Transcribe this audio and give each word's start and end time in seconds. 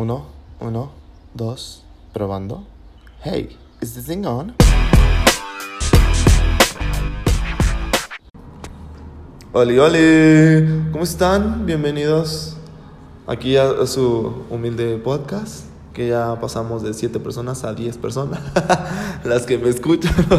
Uno, 0.00 0.26
uno, 0.60 0.92
dos, 1.34 1.82
probando. 2.12 2.64
Hey, 3.24 3.56
is 3.80 3.94
this 3.94 4.06
thing 4.06 4.24
on? 4.24 4.54
Oli, 9.52 9.76
oli, 9.76 10.92
¿cómo 10.92 11.02
están? 11.02 11.66
Bienvenidos 11.66 12.56
aquí 13.26 13.56
a, 13.56 13.84
su 13.88 14.44
humilde 14.50 14.98
podcast. 14.98 15.64
Que 15.92 16.06
ya 16.06 16.38
pasamos 16.40 16.84
de 16.84 16.94
7 16.94 17.18
personas 17.18 17.64
a 17.64 17.74
10 17.74 17.98
personas. 17.98 18.38
Las 19.24 19.46
que 19.46 19.58
me 19.58 19.68
escuchan, 19.68 20.14
¿no? 20.30 20.38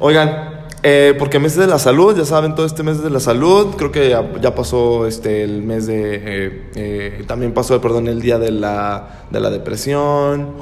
Oigan, 0.00 0.57
eh, 0.82 1.14
porque 1.18 1.38
mes 1.38 1.56
de 1.56 1.66
la 1.66 1.78
salud, 1.78 2.16
ya 2.16 2.24
saben, 2.24 2.54
todo 2.54 2.64
este 2.64 2.82
mes 2.82 3.02
de 3.02 3.10
la 3.10 3.20
salud, 3.20 3.74
creo 3.76 3.90
que 3.90 4.10
ya, 4.10 4.54
pasó 4.54 5.06
este, 5.06 5.42
el 5.42 5.62
mes 5.62 5.86
de, 5.86 6.14
eh, 6.14 6.70
eh, 6.76 7.24
también 7.26 7.52
pasó, 7.52 7.80
perdón, 7.80 8.06
el 8.06 8.20
día 8.20 8.38
de 8.38 8.52
la, 8.52 9.24
de 9.30 9.40
la 9.40 9.50
depresión, 9.50 10.52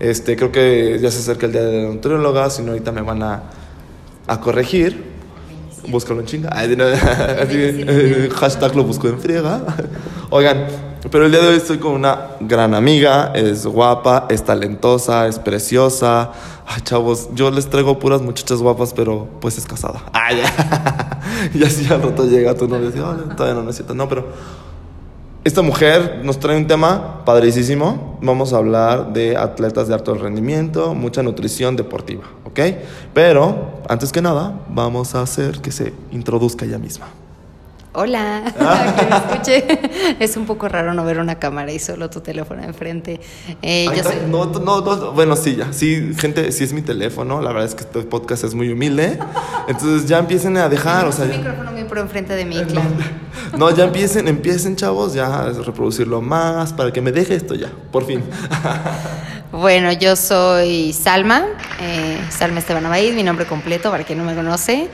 este, 0.00 0.36
creo 0.36 0.50
que 0.50 0.98
ya 1.00 1.10
se 1.10 1.18
acerca 1.18 1.46
el 1.46 1.52
día 1.52 1.62
de 1.62 1.82
la 1.82 1.88
nutrióloga, 1.88 2.48
si 2.48 2.62
no 2.62 2.72
ahorita 2.72 2.92
me 2.92 3.02
van 3.02 3.22
a, 3.22 3.42
a 4.26 4.40
corregir, 4.40 5.04
búscalo 5.88 6.20
en 6.20 6.26
chinga, 6.26 6.50
eh, 6.64 8.28
hashtag 8.34 8.74
lo 8.74 8.84
busco 8.84 9.08
en 9.08 9.20
friega, 9.20 9.62
oigan, 10.30 10.66
pero 11.10 11.26
el 11.26 11.30
día 11.30 11.40
de 11.40 11.48
hoy 11.48 11.56
estoy 11.56 11.78
con 11.78 11.92
una 11.92 12.30
gran 12.40 12.74
amiga, 12.74 13.32
es 13.34 13.66
guapa, 13.66 14.26
es 14.28 14.44
talentosa, 14.44 15.26
es 15.26 15.38
preciosa. 15.38 16.32
Ay, 16.66 16.80
chavos, 16.82 17.28
yo 17.34 17.50
les 17.50 17.68
traigo 17.68 17.98
puras 17.98 18.22
muchachas 18.22 18.58
guapas, 18.58 18.92
pero 18.92 19.28
pues 19.40 19.58
es 19.58 19.66
casada. 19.66 20.02
Ay, 20.12 20.42
y 21.54 21.64
así 21.64 21.86
al 21.92 22.02
rato 22.02 22.24
llega 22.24 22.54
tu 22.54 22.66
novio 22.66 22.88
y 22.88 22.92
dice, 22.92 23.02
"Hola, 23.02 23.36
todavía 23.36 23.60
no 23.60 23.66
necesito. 23.66 23.94
No, 23.94 24.08
pero 24.08 24.26
esta 25.44 25.62
mujer 25.62 26.22
nos 26.24 26.40
trae 26.40 26.56
un 26.56 26.66
tema 26.66 27.24
padricísimo. 27.24 28.18
Vamos 28.20 28.52
a 28.52 28.56
hablar 28.56 29.12
de 29.12 29.36
atletas 29.36 29.86
de 29.86 29.94
alto 29.94 30.14
rendimiento, 30.14 30.92
mucha 30.92 31.22
nutrición 31.22 31.76
deportiva, 31.76 32.24
¿ok? 32.44 32.60
Pero, 33.14 33.80
antes 33.88 34.10
que 34.10 34.20
nada, 34.20 34.58
vamos 34.68 35.14
a 35.14 35.20
hacer 35.22 35.60
que 35.60 35.70
se 35.70 35.92
introduzca 36.10 36.64
ella 36.64 36.78
misma. 36.78 37.06
Hola, 37.98 38.42
que 38.98 39.06
me 39.06 39.16
escuche. 39.16 40.16
Es 40.20 40.36
un 40.36 40.44
poco 40.44 40.68
raro 40.68 40.92
no 40.92 41.02
ver 41.02 41.18
una 41.18 41.38
cámara 41.38 41.72
y 41.72 41.78
solo 41.78 42.10
tu 42.10 42.20
teléfono 42.20 42.62
enfrente. 42.62 43.18
Eh, 43.62 43.86
Ahí 43.90 43.96
yo 43.96 44.02
soy- 44.02 44.16
No, 44.28 44.44
no, 44.44 44.80
no, 44.82 45.12
bueno, 45.12 45.34
sí, 45.34 45.56
ya. 45.56 45.72
Sí, 45.72 46.12
gente, 46.18 46.52
sí 46.52 46.64
es 46.64 46.74
mi 46.74 46.82
teléfono. 46.82 47.40
La 47.40 47.48
verdad 47.52 47.64
es 47.68 47.74
que 47.74 47.84
este 47.84 48.00
podcast 48.02 48.44
es 48.44 48.54
muy 48.54 48.70
humilde. 48.70 49.18
Entonces 49.66 50.06
ya 50.06 50.18
empiecen 50.18 50.58
a 50.58 50.68
dejar, 50.68 51.06
o 51.06 51.12
sea, 51.12 51.24
un 51.24 51.30
ya- 51.32 51.38
micrófono 51.38 51.72
muy 51.72 51.84
por 51.84 51.96
enfrente 51.98 52.34
de 52.34 52.44
mí, 52.44 52.62
claro. 52.68 52.90
no, 53.56 53.70
ya 53.70 53.84
empiecen, 53.84 54.28
empiecen, 54.28 54.76
chavos, 54.76 55.14
ya 55.14 55.26
a 55.44 55.52
reproducirlo 55.52 56.20
más 56.20 56.74
para 56.74 56.92
que 56.92 57.00
me 57.00 57.12
deje 57.12 57.34
esto 57.34 57.54
ya, 57.54 57.70
por 57.90 58.04
fin. 58.04 58.22
Bueno, 59.52 59.90
yo 59.92 60.16
soy 60.16 60.92
Salma, 60.92 61.44
eh, 61.80 62.18
Salma 62.30 62.58
Esteban 62.58 62.84
Abahid, 62.84 63.14
mi 63.14 63.22
nombre 63.22 63.46
completo 63.46 63.90
para 63.90 64.04
quien 64.04 64.18
no 64.18 64.24
me 64.24 64.34
conoce. 64.34 64.88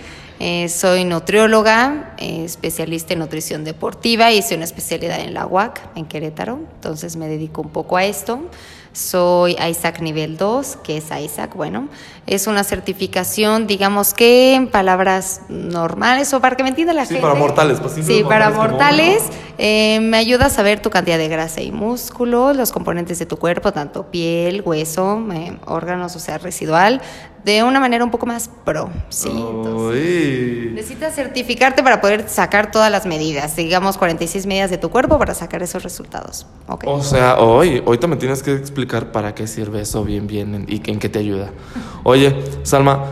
Eh, 0.45 0.69
soy 0.69 1.05
nutrióloga, 1.05 2.17
eh, 2.19 2.43
especialista 2.45 3.13
en 3.13 3.21
nutrición 3.21 3.63
deportiva, 3.63 4.33
hice 4.33 4.57
una 4.57 4.65
especialidad 4.65 5.21
en 5.21 5.35
la 5.35 5.47
UAC, 5.47 5.81
en 5.95 6.05
Querétaro, 6.05 6.59
entonces 6.75 7.15
me 7.15 7.29
dedico 7.29 7.63
un 7.63 7.69
poco 7.69 7.97
a 7.97 8.05
esto. 8.05 8.51
Soy 8.93 9.57
ISAC 9.57 10.01
nivel 10.01 10.37
2, 10.37 10.79
que 10.85 10.99
es 10.99 11.05
ISAC, 11.11 11.55
bueno, 11.57 11.89
es 12.27 12.47
una 12.47 12.63
certificación, 12.63 13.67
digamos 13.67 14.13
que 14.13 14.55
en 14.55 14.69
palabras 14.69 15.41
normales 15.49 16.33
o 16.35 16.41
para 16.41 16.57
que 16.57 16.63
me 16.63 16.69
entienda 16.69 16.93
la 16.93 17.03
Sí, 17.07 17.15
gente. 17.15 17.23
para 17.23 17.35
mortales, 17.35 17.81
pues, 17.81 17.95
sí, 17.95 18.03
Sí, 18.03 18.23
para 18.23 18.51
mortales. 18.51 19.23
Eh, 19.59 20.01
me 20.01 20.17
ayuda 20.19 20.47
a 20.47 20.51
saber 20.51 20.81
tu 20.81 20.91
cantidad 20.91 21.17
de 21.19 21.29
grasa 21.29 21.63
y 21.63 21.73
músculo, 21.73 22.53
los 22.53 22.71
componentes 22.73 23.19
de 23.19 23.27
tu 23.27 23.39
cuerpo, 23.39 23.73
tanto 23.73 24.11
piel, 24.11 24.63
hueso, 24.65 25.23
eh, 25.33 25.57
órganos, 25.67 26.15
o 26.17 26.19
sea, 26.19 26.39
residual, 26.39 27.01
de 27.45 27.63
una 27.63 27.81
manera 27.81 28.05
un 28.05 28.11
poco 28.11 28.27
más 28.27 28.49
pro. 28.65 28.91
Sí, 29.09 29.29
entonces, 29.29 30.73
necesitas 30.73 31.15
certificarte 31.15 31.83
para 31.83 32.01
poder 32.01 32.29
sacar 32.29 32.71
todas 32.71 32.91
las 32.91 33.05
medidas, 33.07 33.57
digamos 33.57 33.99
46 33.99 34.47
medidas 34.47 34.71
de 34.71 34.79
tu 34.79 34.91
cuerpo 34.91 35.19
para 35.19 35.35
sacar 35.35 35.63
esos 35.63 35.83
resultados. 35.83 36.47
Ok. 36.69 36.85
O 36.87 37.03
sea, 37.03 37.39
hoy, 37.39 37.83
ahorita 37.85 38.07
me 38.07 38.17
tienes 38.17 38.43
que 38.43 38.53
explicar 38.55 38.82
para 38.87 39.35
qué 39.35 39.47
sirve 39.47 39.81
eso 39.81 40.05
bien, 40.05 40.27
bien 40.27 40.55
en- 40.55 40.67
y 40.69 40.81
en 40.91 40.99
qué 40.99 41.09
te 41.09 41.19
ayuda. 41.19 41.51
Oye, 42.05 42.35
Salma, 42.63 43.05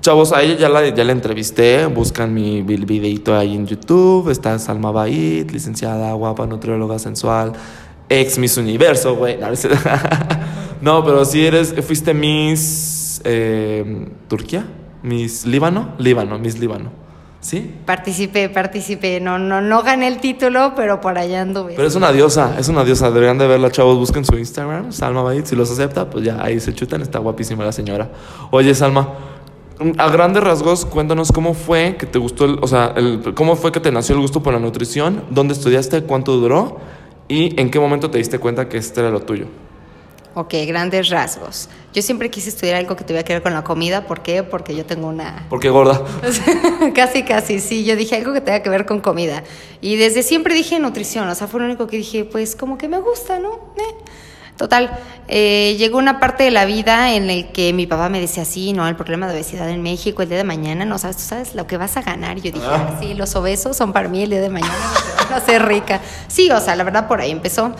chavos, 0.00 0.32
a 0.32 0.42
ella 0.42 0.56
ya 0.56 0.68
la, 0.68 0.88
ya 0.88 1.04
la 1.04 1.12
entrevisté, 1.12 1.86
buscan 1.86 2.32
mi 2.32 2.62
vi- 2.62 2.76
videito 2.84 3.36
ahí 3.36 3.54
en 3.54 3.66
YouTube, 3.66 4.30
está 4.30 4.58
Salma 4.58 4.90
Baid, 4.92 5.50
licenciada, 5.50 6.12
guapa, 6.14 6.46
nutrióloga 6.46 6.98
sensual, 6.98 7.52
ex 8.08 8.38
Miss 8.38 8.56
Universo, 8.56 9.16
güey. 9.16 9.38
No, 10.80 11.04
pero 11.04 11.24
si 11.26 11.44
eres, 11.44 11.74
fuiste 11.86 12.14
Miss 12.14 13.20
eh, 13.24 14.08
Turquía, 14.28 14.64
Miss 15.02 15.44
Líbano, 15.44 15.94
Líbano, 15.98 16.38
Miss 16.38 16.58
Líbano, 16.58 16.90
¿sí? 17.40 17.74
Participé, 17.86 18.48
participé, 18.48 19.20
no, 19.20 19.38
no, 19.38 19.60
no 19.60 19.82
gané 19.82 20.08
el 20.08 20.18
título, 20.18 20.72
pero 20.76 21.00
por 21.00 21.18
allá 21.18 21.40
anduve. 21.42 21.74
Pero 21.76 21.88
es 21.88 21.94
una 21.94 22.12
diosa, 22.12 22.56
es 22.58 22.68
una 22.68 22.84
diosa. 22.84 23.10
Deberían 23.10 23.38
de 23.38 23.46
verla, 23.46 23.70
chavos. 23.70 23.96
Busquen 23.98 24.24
su 24.24 24.36
Instagram, 24.36 24.92
Salma 24.92 25.22
Baid. 25.22 25.44
Si 25.44 25.56
los 25.56 25.70
acepta, 25.70 26.08
pues 26.10 26.24
ya 26.24 26.42
ahí 26.42 26.60
se 26.60 26.74
chutan. 26.74 27.02
Está 27.02 27.18
guapísima 27.18 27.64
la 27.64 27.72
señora. 27.72 28.10
Oye, 28.50 28.74
Salma, 28.74 29.08
a 29.96 30.10
grandes 30.10 30.42
rasgos, 30.44 30.84
cuéntanos 30.84 31.32
cómo 31.32 31.54
fue 31.54 31.96
que 31.98 32.04
te 32.06 32.18
gustó, 32.18 32.44
el, 32.44 32.58
o 32.60 32.66
sea, 32.66 32.92
el- 32.96 33.32
cómo 33.34 33.56
fue 33.56 33.72
que 33.72 33.80
te 33.80 33.90
nació 33.90 34.14
el 34.14 34.20
gusto 34.20 34.42
por 34.42 34.52
la 34.52 34.58
nutrición, 34.58 35.22
dónde 35.30 35.54
estudiaste, 35.54 36.02
cuánto 36.02 36.36
duró 36.36 36.76
y 37.28 37.58
en 37.58 37.70
qué 37.70 37.80
momento 37.80 38.10
te 38.10 38.18
diste 38.18 38.38
cuenta 38.38 38.68
que 38.68 38.76
este 38.76 39.00
era 39.00 39.10
lo 39.10 39.20
tuyo. 39.20 39.46
Ok, 40.34 40.54
grandes 40.66 41.08
rasgos. 41.10 41.68
Yo 41.92 42.02
siempre 42.02 42.30
quise 42.30 42.50
estudiar 42.50 42.76
algo 42.76 42.94
que 42.94 43.02
tuviera 43.02 43.24
que 43.24 43.32
ver 43.32 43.42
con 43.42 43.52
la 43.52 43.64
comida. 43.64 44.06
¿Por 44.06 44.22
qué? 44.22 44.44
Porque 44.44 44.76
yo 44.76 44.86
tengo 44.86 45.08
una... 45.08 45.46
¿Por 45.50 45.58
qué 45.58 45.70
gorda? 45.70 46.02
casi, 46.94 47.24
casi, 47.24 47.58
sí. 47.58 47.84
Yo 47.84 47.96
dije 47.96 48.16
algo 48.16 48.32
que 48.32 48.40
tenga 48.40 48.62
que 48.62 48.70
ver 48.70 48.86
con 48.86 49.00
comida. 49.00 49.42
Y 49.80 49.96
desde 49.96 50.22
siempre 50.22 50.54
dije 50.54 50.78
nutrición. 50.78 51.28
O 51.28 51.34
sea, 51.34 51.48
fue 51.48 51.60
lo 51.60 51.66
único 51.66 51.86
que 51.88 51.96
dije, 51.96 52.24
pues 52.24 52.54
como 52.54 52.78
que 52.78 52.86
me 52.88 52.98
gusta, 52.98 53.40
¿no? 53.40 53.54
Eh. 53.76 53.94
Total, 54.56 54.90
eh, 55.26 55.74
llegó 55.78 55.96
una 55.96 56.20
parte 56.20 56.44
de 56.44 56.50
la 56.50 56.66
vida 56.66 57.14
en 57.14 57.30
el 57.30 57.50
que 57.50 57.72
mi 57.72 57.86
papá 57.86 58.10
me 58.10 58.20
decía, 58.20 58.44
sí, 58.44 58.74
no, 58.74 58.86
el 58.86 58.94
problema 58.94 59.26
de 59.26 59.32
obesidad 59.32 59.70
en 59.70 59.80
México 59.82 60.20
el 60.20 60.28
día 60.28 60.36
de 60.36 60.44
mañana, 60.44 60.84
no 60.84 60.98
sabes, 60.98 61.16
tú 61.16 61.22
sabes 61.22 61.54
lo 61.54 61.66
que 61.66 61.78
vas 61.78 61.96
a 61.96 62.02
ganar. 62.02 62.36
Yo 62.36 62.52
dije, 62.52 62.66
Ah. 62.68 62.90
ah, 62.92 62.98
sí, 63.00 63.14
los 63.14 63.34
obesos 63.36 63.74
son 63.74 63.94
para 63.94 64.08
mí 64.10 64.22
el 64.22 64.28
día 64.30 64.40
de 64.42 64.50
mañana, 64.50 64.74
me 65.18 65.24
van 65.24 65.32
a 65.32 65.36
hacer 65.36 65.64
rica. 65.66 66.00
Sí, 66.28 66.50
o 66.50 66.60
sea, 66.60 66.76
la 66.76 66.84
verdad 66.84 67.08
por 67.08 67.20
ahí 67.22 67.30
empezó. 67.30 67.74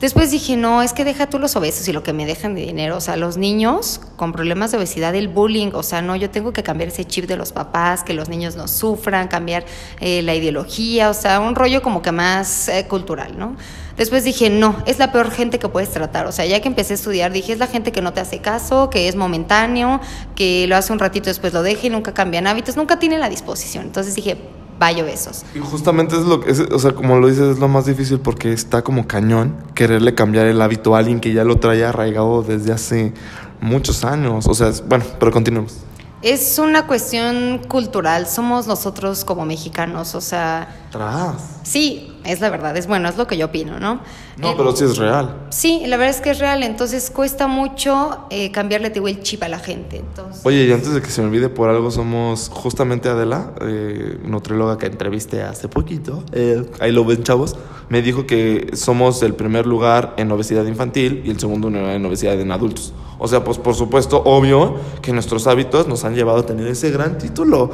Después 0.00 0.30
dije, 0.30 0.56
no, 0.56 0.82
es 0.82 0.92
que 0.92 1.04
deja 1.04 1.28
tú 1.28 1.38
los 1.38 1.56
obesos 1.56 1.86
y 1.88 1.92
lo 1.92 2.02
que 2.02 2.12
me 2.12 2.26
dejan 2.26 2.54
de 2.54 2.62
dinero. 2.62 2.96
O 2.96 3.00
sea, 3.00 3.16
los 3.16 3.36
niños 3.36 4.00
con 4.16 4.32
problemas 4.32 4.72
de 4.72 4.78
obesidad, 4.78 5.14
el 5.14 5.28
bullying. 5.28 5.70
O 5.72 5.82
sea, 5.82 6.02
no, 6.02 6.16
yo 6.16 6.30
tengo 6.30 6.52
que 6.52 6.62
cambiar 6.62 6.88
ese 6.88 7.04
chip 7.04 7.26
de 7.26 7.36
los 7.36 7.52
papás, 7.52 8.02
que 8.02 8.12
los 8.12 8.28
niños 8.28 8.56
no 8.56 8.68
sufran, 8.68 9.28
cambiar 9.28 9.64
eh, 10.00 10.22
la 10.22 10.34
ideología. 10.34 11.10
O 11.10 11.14
sea, 11.14 11.40
un 11.40 11.54
rollo 11.54 11.82
como 11.82 12.02
que 12.02 12.12
más 12.12 12.68
eh, 12.68 12.86
cultural, 12.88 13.38
¿no? 13.38 13.56
Después 13.96 14.24
dije, 14.24 14.50
no, 14.50 14.82
es 14.86 14.98
la 14.98 15.12
peor 15.12 15.30
gente 15.30 15.60
que 15.60 15.68
puedes 15.68 15.90
tratar. 15.90 16.26
O 16.26 16.32
sea, 16.32 16.44
ya 16.44 16.60
que 16.60 16.68
empecé 16.68 16.94
a 16.94 16.96
estudiar, 16.96 17.32
dije, 17.32 17.52
es 17.52 17.58
la 17.58 17.68
gente 17.68 17.92
que 17.92 18.02
no 18.02 18.12
te 18.12 18.20
hace 18.20 18.40
caso, 18.40 18.90
que 18.90 19.06
es 19.06 19.14
momentáneo, 19.14 20.00
que 20.34 20.66
lo 20.66 20.76
hace 20.76 20.92
un 20.92 20.98
ratito, 20.98 21.30
después 21.30 21.52
lo 21.52 21.62
deja 21.62 21.86
y 21.86 21.90
nunca 21.90 22.12
cambian 22.12 22.48
hábitos, 22.48 22.76
nunca 22.76 22.98
tiene 22.98 23.18
la 23.18 23.28
disposición. 23.28 23.84
Entonces 23.84 24.16
dije, 24.16 24.36
vaya 24.78 25.02
obesos. 25.04 25.44
Y 25.54 25.58
justamente 25.60 26.16
es 26.16 26.22
lo 26.24 26.40
que, 26.40 26.50
es- 26.50 26.60
o 26.60 26.78
sea, 26.78 26.92
como 26.94 27.18
lo 27.18 27.28
dices, 27.28 27.52
es 27.54 27.58
lo 27.58 27.68
más 27.68 27.86
difícil 27.86 28.18
porque 28.20 28.52
está 28.52 28.82
como 28.82 29.06
cañón 29.06 29.54
quererle 29.74 30.14
cambiar 30.14 30.46
el 30.46 30.60
hábito 30.60 30.94
a 30.94 30.98
alguien 30.98 31.20
que 31.20 31.32
ya 31.32 31.44
lo 31.44 31.56
trae 31.56 31.84
arraigado 31.84 32.42
desde 32.42 32.72
hace 32.72 33.12
muchos 33.60 34.04
años. 34.04 34.46
O 34.48 34.54
sea, 34.54 34.68
es- 34.68 34.86
bueno, 34.86 35.04
pero 35.18 35.30
continuemos. 35.32 35.78
Es 36.22 36.58
una 36.58 36.86
cuestión 36.86 37.60
cultural, 37.68 38.26
somos 38.26 38.66
nosotros 38.66 39.26
como 39.26 39.44
mexicanos, 39.44 40.14
o 40.14 40.22
sea, 40.22 40.74
Tras. 40.90 41.34
sí, 41.64 42.13
es 42.24 42.40
la 42.40 42.50
verdad, 42.50 42.76
es 42.76 42.86
bueno, 42.86 43.08
es 43.08 43.16
lo 43.16 43.26
que 43.26 43.36
yo 43.36 43.46
opino, 43.46 43.78
¿no? 43.78 44.00
No, 44.36 44.50
Eh, 44.50 44.54
pero 44.56 44.74
sí 44.74 44.84
es 44.84 44.96
real. 44.96 45.34
Sí, 45.50 45.82
la 45.86 45.96
verdad 45.96 46.14
es 46.14 46.20
que 46.20 46.30
es 46.30 46.38
real, 46.38 46.62
entonces 46.62 47.10
cuesta 47.10 47.46
mucho 47.46 48.26
eh, 48.30 48.50
cambiarle 48.50 48.90
digo, 48.90 49.08
el 49.08 49.22
chip 49.22 49.42
a 49.42 49.48
la 49.48 49.58
gente. 49.58 49.98
Entonces, 49.98 50.40
Oye, 50.44 50.64
y 50.64 50.72
antes 50.72 50.92
de 50.92 51.00
que 51.00 51.10
se 51.10 51.20
me 51.22 51.28
olvide 51.28 51.48
por 51.48 51.68
algo, 51.68 51.90
somos 51.90 52.50
justamente 52.52 53.08
Adela, 53.08 53.52
eh, 53.60 54.18
nutrióloga 54.24 54.78
que 54.78 54.86
entrevisté 54.86 55.42
hace 55.42 55.68
poquito. 55.68 56.24
eh, 56.32 56.64
ahí 56.80 56.92
lo 56.92 57.04
ven, 57.04 57.22
chavos. 57.22 57.56
Me 57.88 58.00
dijo 58.02 58.26
que 58.26 58.70
somos 58.74 59.22
el 59.22 59.34
primer 59.34 59.66
lugar 59.66 60.14
en 60.16 60.32
obesidad 60.32 60.64
infantil 60.64 61.22
y 61.24 61.30
el 61.30 61.38
segundo 61.38 61.68
en 61.68 62.04
obesidad 62.06 62.40
en 62.40 62.50
adultos. 62.50 62.92
O 63.18 63.28
sea, 63.28 63.44
pues 63.44 63.58
por 63.58 63.74
supuesto, 63.74 64.22
obvio 64.24 64.76
que 65.00 65.12
nuestros 65.12 65.46
hábitos 65.46 65.86
nos 65.86 66.04
han 66.04 66.14
llevado 66.14 66.38
a 66.38 66.46
tener 66.46 66.66
ese 66.66 66.90
gran 66.90 67.18
título. 67.18 67.70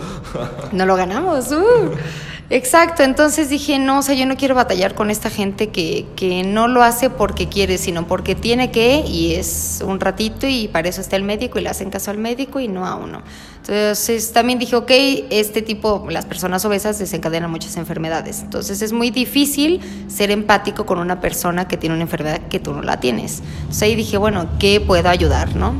no 0.72 0.86
lo 0.86 0.96
ganamos. 0.96 1.50
uh. 1.52 1.90
Exacto, 2.52 3.04
entonces 3.04 3.48
dije, 3.48 3.78
no, 3.78 4.00
o 4.00 4.02
sea, 4.02 4.16
yo 4.16 4.26
no 4.26 4.36
quiero 4.36 4.56
batallar 4.56 4.96
con 4.96 5.08
esta 5.08 5.30
gente 5.30 5.68
que, 5.68 6.06
que 6.16 6.42
no 6.42 6.66
lo 6.66 6.82
hace 6.82 7.08
porque 7.08 7.48
quiere, 7.48 7.78
sino 7.78 8.08
porque 8.08 8.34
tiene 8.34 8.72
que 8.72 9.04
y 9.06 9.34
es 9.34 9.84
un 9.86 10.00
ratito 10.00 10.48
y 10.48 10.66
para 10.66 10.88
eso 10.88 11.00
está 11.00 11.14
el 11.14 11.22
médico 11.22 11.60
y 11.60 11.62
le 11.62 11.68
hacen 11.68 11.90
caso 11.90 12.10
al 12.10 12.18
médico 12.18 12.58
y 12.58 12.66
no 12.66 12.86
a 12.86 12.96
uno. 12.96 13.22
Entonces 13.58 14.32
también 14.32 14.58
dije, 14.58 14.74
ok, 14.74 14.90
este 15.30 15.62
tipo, 15.62 16.04
las 16.10 16.26
personas 16.26 16.64
obesas 16.64 16.98
desencadenan 16.98 17.52
muchas 17.52 17.76
enfermedades. 17.76 18.40
Entonces 18.40 18.82
es 18.82 18.92
muy 18.92 19.10
difícil 19.10 19.80
ser 20.08 20.32
empático 20.32 20.86
con 20.86 20.98
una 20.98 21.20
persona 21.20 21.68
que 21.68 21.76
tiene 21.76 21.94
una 21.94 22.02
enfermedad 22.02 22.40
que 22.48 22.58
tú 22.58 22.72
no 22.72 22.82
la 22.82 22.98
tienes. 22.98 23.42
Entonces 23.60 23.82
ahí 23.82 23.94
dije, 23.94 24.16
bueno, 24.16 24.48
¿qué 24.58 24.80
puedo 24.80 25.08
ayudar, 25.08 25.54
no? 25.54 25.74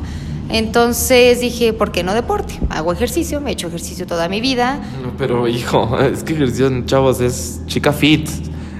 Entonces 0.52 1.40
dije, 1.40 1.72
¿por 1.72 1.92
qué 1.92 2.02
no 2.02 2.14
deporte? 2.14 2.58
Hago 2.70 2.92
ejercicio, 2.92 3.40
me 3.40 3.50
he 3.50 3.52
hecho 3.52 3.68
ejercicio 3.68 4.06
toda 4.06 4.28
mi 4.28 4.40
vida. 4.40 4.80
pero 5.16 5.46
hijo, 5.48 5.98
es 6.12 6.22
que 6.24 6.32
ejercicio, 6.32 6.70
chavos, 6.86 7.20
es 7.20 7.60
chica 7.66 7.92
fit. 7.92 8.28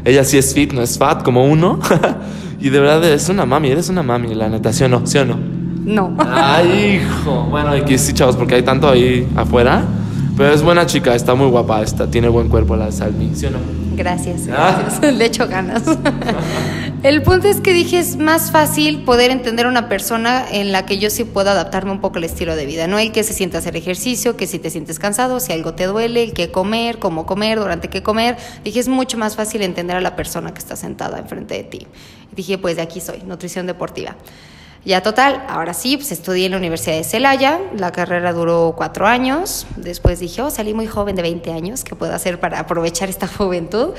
Ella 0.05 0.25
sí 0.25 0.39
es 0.39 0.55
fit, 0.55 0.73
no 0.73 0.83
es 0.83 0.99
fat 0.99 1.23
como 1.23 1.45
uno. 1.45 1.79
y 2.61 2.71
de 2.71 2.81
verdad 2.81 3.05
es 3.05 3.29
una 3.29 3.47
mami, 3.47 3.71
eres 3.71 3.89
una 3.89 4.03
mami, 4.03 4.35
la 4.35 4.49
natación, 4.49 4.91
no? 4.91 5.07
¿Sí 5.07 5.19
o 5.19 5.25
no? 5.25 5.37
No. 5.85 6.15
Ay, 6.19 7.01
hijo. 7.03 7.47
Bueno, 7.51 7.71
aquí 7.71 7.99
sí, 7.99 8.13
chavos, 8.13 8.37
porque 8.37 8.57
hay 8.57 8.63
tanto 8.63 8.89
ahí 8.89 9.27
afuera. 9.37 9.85
Pero 10.37 10.53
es 10.53 10.63
buena 10.63 10.87
chica, 10.87 11.15
está 11.15 11.35
muy 11.35 11.49
guapa, 11.49 11.83
está, 11.83 12.11
tiene 12.11 12.29
buen 12.29 12.49
cuerpo 12.49 12.75
la 12.75 12.91
Salmi, 12.91 13.33
¿sí 13.35 13.47
o 13.47 13.51
no? 13.51 13.80
Gracias, 14.01 14.49
ah. 14.51 14.81
gracias. 14.81 15.15
Le 15.15 15.27
echo 15.27 15.47
ganas. 15.47 15.83
El 17.03 17.23
punto 17.23 17.49
es 17.49 17.61
que 17.61 17.75
dije, 17.75 17.99
es 17.99 18.17
más 18.17 18.51
fácil 18.51 19.05
poder 19.05 19.31
entender 19.31 19.67
a 19.67 19.69
una 19.69 19.91
persona 19.91 20.47
en 20.51 20.73
la 20.73 20.87
que 20.87 20.99
yo 20.99 21.11
sí 21.11 21.25
puedo 21.25 21.51
adaptarme 21.51 21.93
un 21.93 22.01
poco 22.01 22.17
al 22.17 22.25
estilo 22.25 22.57
de 22.57 22.65
vida, 22.65 22.87
no 22.87 22.99
el 22.99 23.13
que 23.13 23.23
se 23.25 23.35
siente 23.35 23.57
a 23.57 23.61
hacer 23.61 23.77
ejercicio, 23.77 24.39
que 24.39 24.47
si 24.47 24.59
te 24.59 24.71
sientes 24.71 24.99
cansado, 24.99 25.39
si 25.39 25.53
algo 25.53 25.75
te 25.75 25.85
duele, 25.85 26.23
el 26.23 26.33
que 26.33 26.51
comer, 26.51 26.99
cómo 26.99 27.27
comer, 27.27 27.59
durante 27.59 27.89
qué 27.89 28.03
comer. 28.03 28.39
Dije, 28.65 28.81
es 28.81 28.89
mucho 28.89 29.19
más 29.19 29.37
fácil 29.37 29.61
entender 29.61 29.97
a 29.97 30.01
la 30.01 30.17
persona 30.17 30.55
que 30.55 30.61
está 30.61 30.77
sentada 30.77 31.19
enfrente 31.19 31.55
de 31.55 31.65
ti. 31.65 31.87
dije, 32.33 32.57
pues 32.57 32.77
de 32.77 32.83
aquí 32.83 33.03
soy, 33.03 33.23
nutrición 33.27 33.67
deportiva. 33.67 34.17
Ya 34.83 35.03
total, 35.03 35.45
ahora 35.47 35.75
sí, 35.75 35.99
pues 35.99 36.11
estudié 36.11 36.47
en 36.47 36.53
la 36.53 36.57
Universidad 36.57 36.97
de 36.97 37.05
Celaya, 37.05 37.61
la 37.77 37.93
carrera 37.93 38.33
duró 38.33 38.73
cuatro 38.75 39.07
años, 39.07 39.67
después 39.77 40.21
dije, 40.21 40.41
oh, 40.41 40.51
salí 40.51 40.73
muy 40.73 40.87
joven 40.87 41.17
de 41.17 41.23
20 41.23 41.53
años, 41.53 41.85
¿qué 41.85 41.95
puedo 41.95 42.15
hacer 42.15 42.41
para 42.41 42.61
aprovechar 42.61 43.11
esta 43.11 43.27
juventud? 43.39 43.93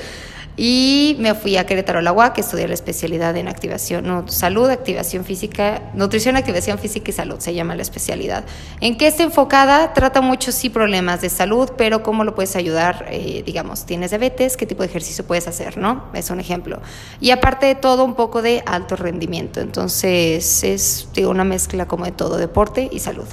Y 0.56 1.16
me 1.18 1.34
fui 1.34 1.56
a 1.56 1.64
Querétaro 1.64 2.02
la 2.02 2.12
UAC, 2.12 2.38
estudié 2.38 2.68
la 2.68 2.74
especialidad 2.74 3.34
en 3.38 3.48
activación, 3.48 4.06
no, 4.06 4.28
salud, 4.28 4.68
activación 4.68 5.24
física, 5.24 5.90
nutrición, 5.94 6.36
activación 6.36 6.78
física 6.78 7.10
y 7.10 7.14
salud, 7.14 7.38
se 7.38 7.54
llama 7.54 7.74
la 7.74 7.80
especialidad. 7.80 8.44
¿En 8.80 8.98
qué 8.98 9.06
está 9.06 9.22
enfocada? 9.22 9.94
Trata 9.94 10.20
muchos 10.20 10.54
sí 10.54 10.68
problemas 10.68 11.22
de 11.22 11.30
salud, 11.30 11.70
pero 11.78 12.02
cómo 12.02 12.22
lo 12.24 12.34
puedes 12.34 12.54
ayudar, 12.54 13.06
eh, 13.08 13.42
digamos, 13.46 13.86
tienes 13.86 14.10
diabetes, 14.10 14.58
qué 14.58 14.66
tipo 14.66 14.82
de 14.82 14.90
ejercicio 14.90 15.24
puedes 15.24 15.48
hacer, 15.48 15.78
¿no? 15.78 16.04
Es 16.12 16.28
un 16.28 16.38
ejemplo. 16.38 16.82
Y 17.18 17.30
aparte 17.30 17.64
de 17.64 17.74
todo, 17.74 18.04
un 18.04 18.14
poco 18.14 18.42
de 18.42 18.62
alto 18.66 18.96
rendimiento. 18.96 19.60
Entonces, 19.60 20.62
es 20.74 21.08
digo, 21.14 21.30
una 21.30 21.44
mezcla 21.44 21.86
como 21.86 22.04
de 22.04 22.12
todo, 22.12 22.36
deporte 22.36 22.88
y 22.90 22.98
salud. 22.98 23.26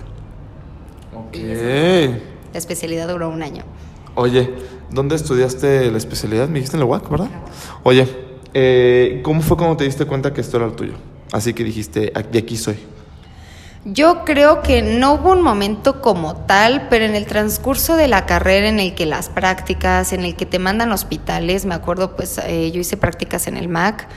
Ok. 1.16 1.36
La 1.36 2.58
especialidad 2.58 3.08
duró 3.08 3.30
un 3.30 3.44
año. 3.44 3.64
Oye, 4.16 4.54
¿dónde 4.90 5.16
estudiaste 5.16 5.92
la 5.92 5.98
especialidad? 5.98 6.48
Me 6.48 6.56
dijiste 6.56 6.76
en 6.76 6.82
la 6.82 6.86
UAC, 6.86 7.10
¿verdad? 7.10 7.30
Oye, 7.84 8.08
eh, 8.54 9.22
¿cómo 9.24 9.42
fue 9.42 9.58
cuando 9.58 9.78
te 9.78 9.84
diste 9.84 10.06
cuenta 10.06 10.34
que 10.34 10.42
esto 10.42 10.58
era 10.58 10.66
lo 10.66 10.74
tuyo? 10.74 10.94
Así 11.32 11.54
que 11.54 11.64
dijiste, 11.64 12.12
de 12.32 12.40
aquí 12.40 12.58
soy. 12.58 12.78
Yo 13.86 14.26
creo 14.26 14.62
que 14.62 14.82
no 14.82 15.14
hubo 15.14 15.32
un 15.32 15.42
momento 15.42 16.02
como 16.02 16.36
tal, 16.36 16.88
pero 16.90 17.06
en 17.06 17.16
el 17.16 17.26
transcurso 17.26 17.96
de 17.96 18.10
la 18.10 18.26
carrera, 18.26 18.68
en 18.68 18.80
el 18.80 18.94
que 18.94 19.06
las 19.06 19.30
prácticas, 19.30 20.12
en 20.12 20.26
el 20.26 20.36
que 20.36 20.46
te 20.46 20.60
mandan 20.60 20.92
hospitales, 20.92 21.66
me 21.66 21.76
acuerdo, 21.76 22.16
pues 22.16 22.40
eh, 22.40 22.72
yo 22.72 22.82
hice 22.82 22.98
prácticas 22.98 23.48
en 23.48 23.56
el 23.56 23.70
MAC 23.70 24.08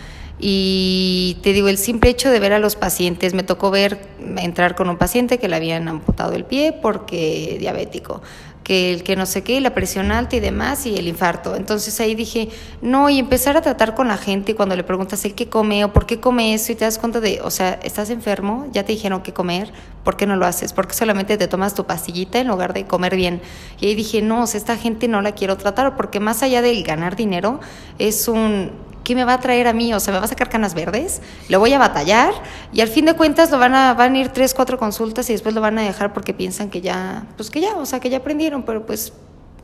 y 0.44 1.38
te 1.42 1.52
digo, 1.52 1.68
el 1.68 1.78
simple 1.78 2.10
hecho 2.10 2.28
de 2.28 2.40
ver 2.40 2.52
a 2.52 2.58
los 2.58 2.74
pacientes, 2.74 3.32
me 3.32 3.44
tocó 3.44 3.70
ver 3.70 4.00
entrar 4.38 4.74
con 4.74 4.90
un 4.90 4.98
paciente 4.98 5.38
que 5.38 5.48
le 5.48 5.54
habían 5.54 5.86
amputado 5.86 6.32
el 6.32 6.44
pie 6.44 6.72
porque 6.72 7.56
diabético 7.60 8.22
que 8.62 8.92
el 8.92 9.02
que 9.02 9.16
no 9.16 9.26
sé 9.26 9.42
qué, 9.42 9.60
la 9.60 9.74
presión 9.74 10.12
alta 10.12 10.36
y 10.36 10.40
demás, 10.40 10.86
y 10.86 10.96
el 10.96 11.08
infarto. 11.08 11.56
Entonces 11.56 11.98
ahí 12.00 12.14
dije, 12.14 12.48
no, 12.80 13.10
y 13.10 13.18
empezar 13.18 13.56
a 13.56 13.60
tratar 13.60 13.94
con 13.94 14.08
la 14.08 14.16
gente 14.16 14.54
cuando 14.54 14.76
le 14.76 14.84
preguntas 14.84 15.24
el 15.24 15.34
qué 15.34 15.48
come 15.48 15.84
o 15.84 15.92
por 15.92 16.06
qué 16.06 16.20
come 16.20 16.54
eso 16.54 16.72
y 16.72 16.74
te 16.74 16.84
das 16.84 16.98
cuenta 16.98 17.20
de, 17.20 17.40
o 17.42 17.50
sea, 17.50 17.78
estás 17.82 18.10
enfermo, 18.10 18.68
ya 18.72 18.84
te 18.84 18.92
dijeron 18.92 19.22
qué 19.22 19.32
comer, 19.32 19.72
¿por 20.04 20.16
qué 20.16 20.26
no 20.26 20.36
lo 20.36 20.46
haces? 20.46 20.72
¿Por 20.72 20.86
qué 20.86 20.94
solamente 20.94 21.36
te 21.36 21.48
tomas 21.48 21.74
tu 21.74 21.86
pastillita 21.86 22.38
en 22.38 22.48
lugar 22.48 22.72
de 22.72 22.86
comer 22.86 23.16
bien? 23.16 23.40
Y 23.80 23.86
ahí 23.86 23.94
dije, 23.94 24.22
no, 24.22 24.42
o 24.42 24.46
sea, 24.46 24.58
esta 24.58 24.76
gente 24.76 25.08
no 25.08 25.22
la 25.22 25.32
quiero 25.32 25.56
tratar 25.56 25.96
porque 25.96 26.20
más 26.20 26.42
allá 26.42 26.62
del 26.62 26.82
ganar 26.84 27.16
dinero, 27.16 27.60
es 27.98 28.28
un 28.28 28.91
¿qué 29.02 29.14
me 29.14 29.24
va 29.24 29.34
a 29.34 29.40
traer 29.40 29.66
a 29.68 29.72
mí? 29.72 29.92
O 29.94 30.00
sea, 30.00 30.12
me 30.12 30.18
va 30.18 30.24
a 30.24 30.28
sacar 30.28 30.48
canas 30.48 30.74
verdes, 30.74 31.20
lo 31.48 31.58
voy 31.58 31.72
a 31.72 31.78
batallar 31.78 32.32
y 32.72 32.80
al 32.80 32.88
fin 32.88 33.06
de 33.06 33.14
cuentas 33.14 33.50
lo 33.50 33.58
van 33.58 33.74
a, 33.74 33.94
van 33.94 34.14
a 34.14 34.18
ir 34.18 34.28
tres, 34.28 34.54
cuatro 34.54 34.78
consultas 34.78 35.28
y 35.30 35.32
después 35.32 35.54
lo 35.54 35.60
van 35.60 35.78
a 35.78 35.82
dejar 35.82 36.12
porque 36.12 36.34
piensan 36.34 36.70
que 36.70 36.80
ya, 36.80 37.26
pues 37.36 37.50
que 37.50 37.60
ya, 37.60 37.76
o 37.76 37.86
sea, 37.86 38.00
que 38.00 38.10
ya 38.10 38.18
aprendieron, 38.18 38.62
pero 38.62 38.86
pues 38.86 39.12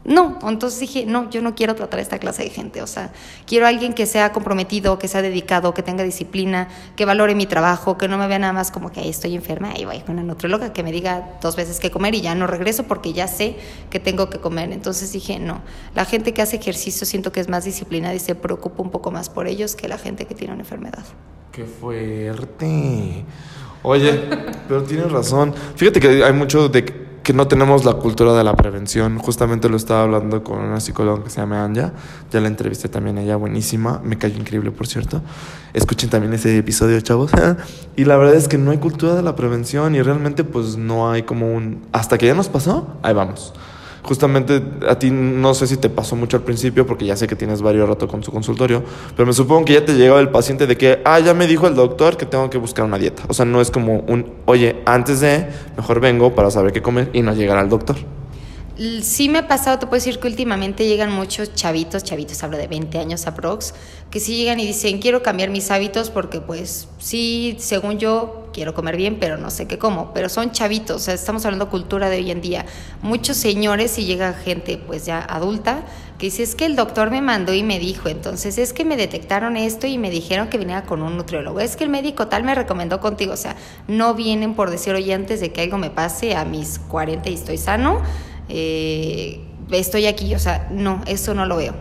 no, 0.04 0.38
entonces 0.42 0.80
dije, 0.80 1.04
no, 1.06 1.28
yo 1.28 1.42
no 1.42 1.54
quiero 1.54 1.74
tratar 1.74 1.98
a 1.98 2.02
esta 2.02 2.18
clase 2.18 2.44
de 2.44 2.50
gente, 2.50 2.80
o 2.80 2.86
sea, 2.86 3.12
quiero 3.46 3.66
a 3.66 3.68
alguien 3.68 3.92
que 3.92 4.06
sea 4.06 4.32
comprometido, 4.32 4.98
que 4.98 5.06
sea 5.06 5.20
dedicado, 5.20 5.74
que 5.74 5.82
tenga 5.82 6.02
disciplina, 6.02 6.68
que 6.96 7.04
valore 7.04 7.34
mi 7.34 7.46
trabajo, 7.46 7.98
que 7.98 8.08
no 8.08 8.16
me 8.16 8.26
vea 8.26 8.38
nada 8.38 8.52
más 8.52 8.70
como 8.70 8.90
que 8.90 9.00
ahí 9.00 9.10
estoy 9.10 9.34
enferma 9.34 9.74
y 9.76 9.84
voy 9.84 10.00
con 10.00 10.14
una 10.14 10.22
nutrióloga 10.22 10.72
que 10.72 10.82
me 10.82 10.92
diga 10.92 11.38
dos 11.42 11.56
veces 11.56 11.78
qué 11.78 11.90
comer 11.90 12.14
y 12.14 12.22
ya 12.22 12.34
no 12.34 12.46
regreso 12.46 12.84
porque 12.84 13.12
ya 13.12 13.28
sé 13.28 13.56
que 13.90 14.00
tengo 14.00 14.30
que 14.30 14.38
comer. 14.38 14.72
Entonces 14.72 15.12
dije, 15.12 15.38
no, 15.38 15.60
la 15.94 16.04
gente 16.04 16.32
que 16.32 16.42
hace 16.42 16.56
ejercicio 16.56 17.06
siento 17.06 17.30
que 17.30 17.40
es 17.40 17.48
más 17.48 17.64
disciplinada 17.64 18.14
y 18.14 18.18
se 18.18 18.34
preocupa 18.34 18.82
un 18.82 18.90
poco 18.90 19.10
más 19.10 19.28
por 19.28 19.46
ellos 19.46 19.74
que 19.74 19.88
la 19.88 19.98
gente 19.98 20.26
que 20.26 20.34
tiene 20.34 20.54
una 20.54 20.62
enfermedad. 20.62 21.04
Qué 21.52 21.64
fuerte. 21.64 23.24
Oye, 23.82 24.28
pero 24.66 24.82
tienes 24.84 25.10
razón. 25.10 25.54
Fíjate 25.76 26.00
que 26.00 26.24
hay 26.24 26.32
mucho 26.32 26.68
de 26.68 27.07
que 27.28 27.34
no 27.34 27.46
tenemos 27.46 27.84
la 27.84 27.92
cultura 27.92 28.32
de 28.32 28.42
la 28.42 28.56
prevención. 28.56 29.18
Justamente 29.18 29.68
lo 29.68 29.76
estaba 29.76 30.04
hablando 30.04 30.42
con 30.42 30.60
una 30.60 30.80
psicóloga 30.80 31.24
que 31.24 31.28
se 31.28 31.42
llama 31.42 31.62
Anja. 31.62 31.92
Ya 32.30 32.40
la 32.40 32.48
entrevisté 32.48 32.88
también 32.88 33.18
a 33.18 33.22
ella, 33.22 33.36
buenísima. 33.36 34.00
Me 34.02 34.16
cayó 34.16 34.38
increíble, 34.38 34.70
por 34.70 34.86
cierto. 34.86 35.20
Escuchen 35.74 36.08
también 36.08 36.32
ese 36.32 36.56
episodio, 36.56 36.98
chavos. 37.02 37.30
y 37.96 38.06
la 38.06 38.16
verdad 38.16 38.34
es 38.34 38.48
que 38.48 38.56
no 38.56 38.70
hay 38.70 38.78
cultura 38.78 39.14
de 39.14 39.22
la 39.22 39.36
prevención 39.36 39.94
y 39.94 40.00
realmente 40.00 40.42
pues 40.42 40.78
no 40.78 41.10
hay 41.10 41.24
como 41.24 41.52
un... 41.52 41.82
Hasta 41.92 42.16
que 42.16 42.24
ya 42.24 42.34
nos 42.34 42.48
pasó, 42.48 42.96
ahí 43.02 43.12
vamos 43.12 43.52
justamente 44.02 44.62
a 44.88 44.98
ti 44.98 45.10
no 45.10 45.54
sé 45.54 45.66
si 45.66 45.76
te 45.76 45.88
pasó 45.88 46.16
mucho 46.16 46.36
al 46.36 46.42
principio, 46.42 46.86
porque 46.86 47.06
ya 47.06 47.16
sé 47.16 47.26
que 47.26 47.36
tienes 47.36 47.62
varios 47.62 47.88
rato 47.88 48.08
con 48.08 48.22
su 48.22 48.30
consultorio, 48.30 48.82
pero 49.16 49.26
me 49.26 49.32
supongo 49.32 49.64
que 49.64 49.74
ya 49.74 49.84
te 49.84 49.94
llegaba 49.94 50.20
el 50.20 50.30
paciente 50.30 50.66
de 50.66 50.76
que, 50.76 51.00
ah, 51.04 51.20
ya 51.20 51.34
me 51.34 51.46
dijo 51.46 51.66
el 51.66 51.74
doctor 51.74 52.16
que 52.16 52.26
tengo 52.26 52.48
que 52.50 52.58
buscar 52.58 52.84
una 52.84 52.98
dieta. 52.98 53.22
O 53.28 53.34
sea, 53.34 53.44
no 53.44 53.60
es 53.60 53.70
como 53.70 54.00
un, 54.06 54.32
oye, 54.46 54.82
antes 54.84 55.20
de, 55.20 55.48
mejor 55.76 56.00
vengo 56.00 56.34
para 56.34 56.50
saber 56.50 56.72
qué 56.72 56.82
comer 56.82 57.10
y 57.12 57.22
no 57.22 57.34
llegar 57.34 57.58
al 57.58 57.68
doctor. 57.68 57.96
Sí 58.78 59.28
me 59.28 59.38
ha 59.38 59.48
pasado, 59.48 59.80
te 59.80 59.86
puedo 59.88 59.98
decir 59.98 60.20
que 60.20 60.28
últimamente 60.28 60.86
llegan 60.86 61.10
muchos 61.10 61.52
chavitos, 61.52 62.04
chavitos 62.04 62.40
hablo 62.44 62.56
de 62.56 62.68
20 62.68 63.00
años 63.00 63.26
aprox, 63.26 63.74
que 64.08 64.20
sí 64.20 64.36
llegan 64.36 64.60
y 64.60 64.66
dicen, 64.68 65.00
quiero 65.00 65.20
cambiar 65.20 65.50
mis 65.50 65.72
hábitos 65.72 66.10
porque 66.10 66.40
pues 66.40 66.86
sí, 66.98 67.56
según 67.58 67.98
yo, 67.98 68.50
quiero 68.52 68.74
comer 68.74 68.96
bien, 68.96 69.18
pero 69.18 69.36
no 69.36 69.50
sé 69.50 69.66
qué 69.66 69.78
como, 69.78 70.12
pero 70.14 70.28
son 70.28 70.52
chavitos, 70.52 70.94
o 70.94 70.98
sea, 71.00 71.14
estamos 71.14 71.44
hablando 71.44 71.68
cultura 71.70 72.08
de 72.08 72.18
hoy 72.18 72.30
en 72.30 72.40
día. 72.40 72.66
Muchos 73.02 73.36
señores 73.36 73.98
y 73.98 74.04
llega 74.04 74.32
gente 74.32 74.78
pues 74.78 75.04
ya 75.04 75.18
adulta 75.18 75.82
que 76.16 76.26
dice, 76.26 76.44
es 76.44 76.54
que 76.54 76.64
el 76.64 76.76
doctor 76.76 77.10
me 77.10 77.20
mandó 77.20 77.52
y 77.54 77.64
me 77.64 77.80
dijo, 77.80 78.08
entonces 78.08 78.58
es 78.58 78.72
que 78.72 78.84
me 78.84 78.96
detectaron 78.96 79.56
esto 79.56 79.88
y 79.88 79.98
me 79.98 80.08
dijeron 80.08 80.50
que 80.50 80.56
viniera 80.56 80.84
con 80.84 81.02
un 81.02 81.16
nutriólogo, 81.16 81.58
es 81.58 81.74
que 81.74 81.82
el 81.82 81.90
médico 81.90 82.28
tal 82.28 82.44
me 82.44 82.54
recomendó 82.54 83.00
contigo, 83.00 83.32
o 83.32 83.36
sea, 83.36 83.56
no 83.88 84.14
vienen 84.14 84.54
por 84.54 84.70
decir, 84.70 84.94
oye, 84.94 85.14
antes 85.14 85.40
de 85.40 85.52
que 85.52 85.62
algo 85.62 85.78
me 85.78 85.90
pase 85.90 86.36
a 86.36 86.44
mis 86.44 86.78
40 86.78 87.28
y 87.28 87.34
estoy 87.34 87.58
sano, 87.58 88.02
eh, 88.48 89.44
estoy 89.70 90.06
aquí, 90.06 90.34
o 90.34 90.38
sea, 90.38 90.68
no, 90.70 91.02
eso 91.06 91.34
no 91.34 91.46
lo 91.46 91.56
veo. 91.56 91.74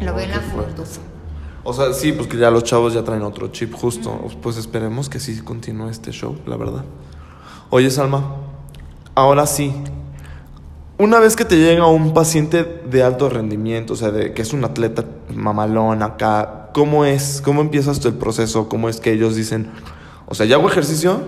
Lo 0.00 0.14
veo 0.14 0.24
en 0.24 0.30
la 0.30 0.40
foto. 0.40 0.84
O 1.62 1.72
sea, 1.74 1.92
sí, 1.92 2.12
pues 2.12 2.26
que 2.26 2.38
ya 2.38 2.50
los 2.50 2.64
chavos 2.64 2.94
ya 2.94 3.04
traen 3.04 3.22
otro 3.22 3.48
chip 3.48 3.74
justo. 3.74 4.28
Pues 4.42 4.56
esperemos 4.56 5.08
que 5.08 5.20
sí 5.20 5.40
continúe 5.42 5.88
este 5.88 6.10
show, 6.10 6.36
la 6.46 6.56
verdad. 6.56 6.84
Oye, 7.68 7.90
Salma, 7.90 8.36
ahora 9.14 9.46
sí. 9.46 9.72
Una 10.98 11.18
vez 11.18 11.36
que 11.36 11.44
te 11.44 11.56
llega 11.56 11.86
un 11.86 12.12
paciente 12.12 12.64
de 12.64 13.02
alto 13.02 13.28
rendimiento, 13.28 13.94
o 13.94 13.96
sea, 13.96 14.10
de, 14.10 14.34
que 14.34 14.42
es 14.42 14.52
un 14.52 14.64
atleta 14.64 15.04
mamalón 15.34 16.02
acá, 16.02 16.70
¿cómo 16.74 17.04
es? 17.04 17.40
¿Cómo 17.42 17.60
empiezas 17.60 18.04
el 18.04 18.14
proceso? 18.14 18.68
¿Cómo 18.68 18.88
es 18.88 19.00
que 19.00 19.12
ellos 19.12 19.34
dicen, 19.34 19.70
o 20.26 20.34
sea, 20.34 20.46
ya 20.46 20.56
hago 20.56 20.68
ejercicio 20.68 21.20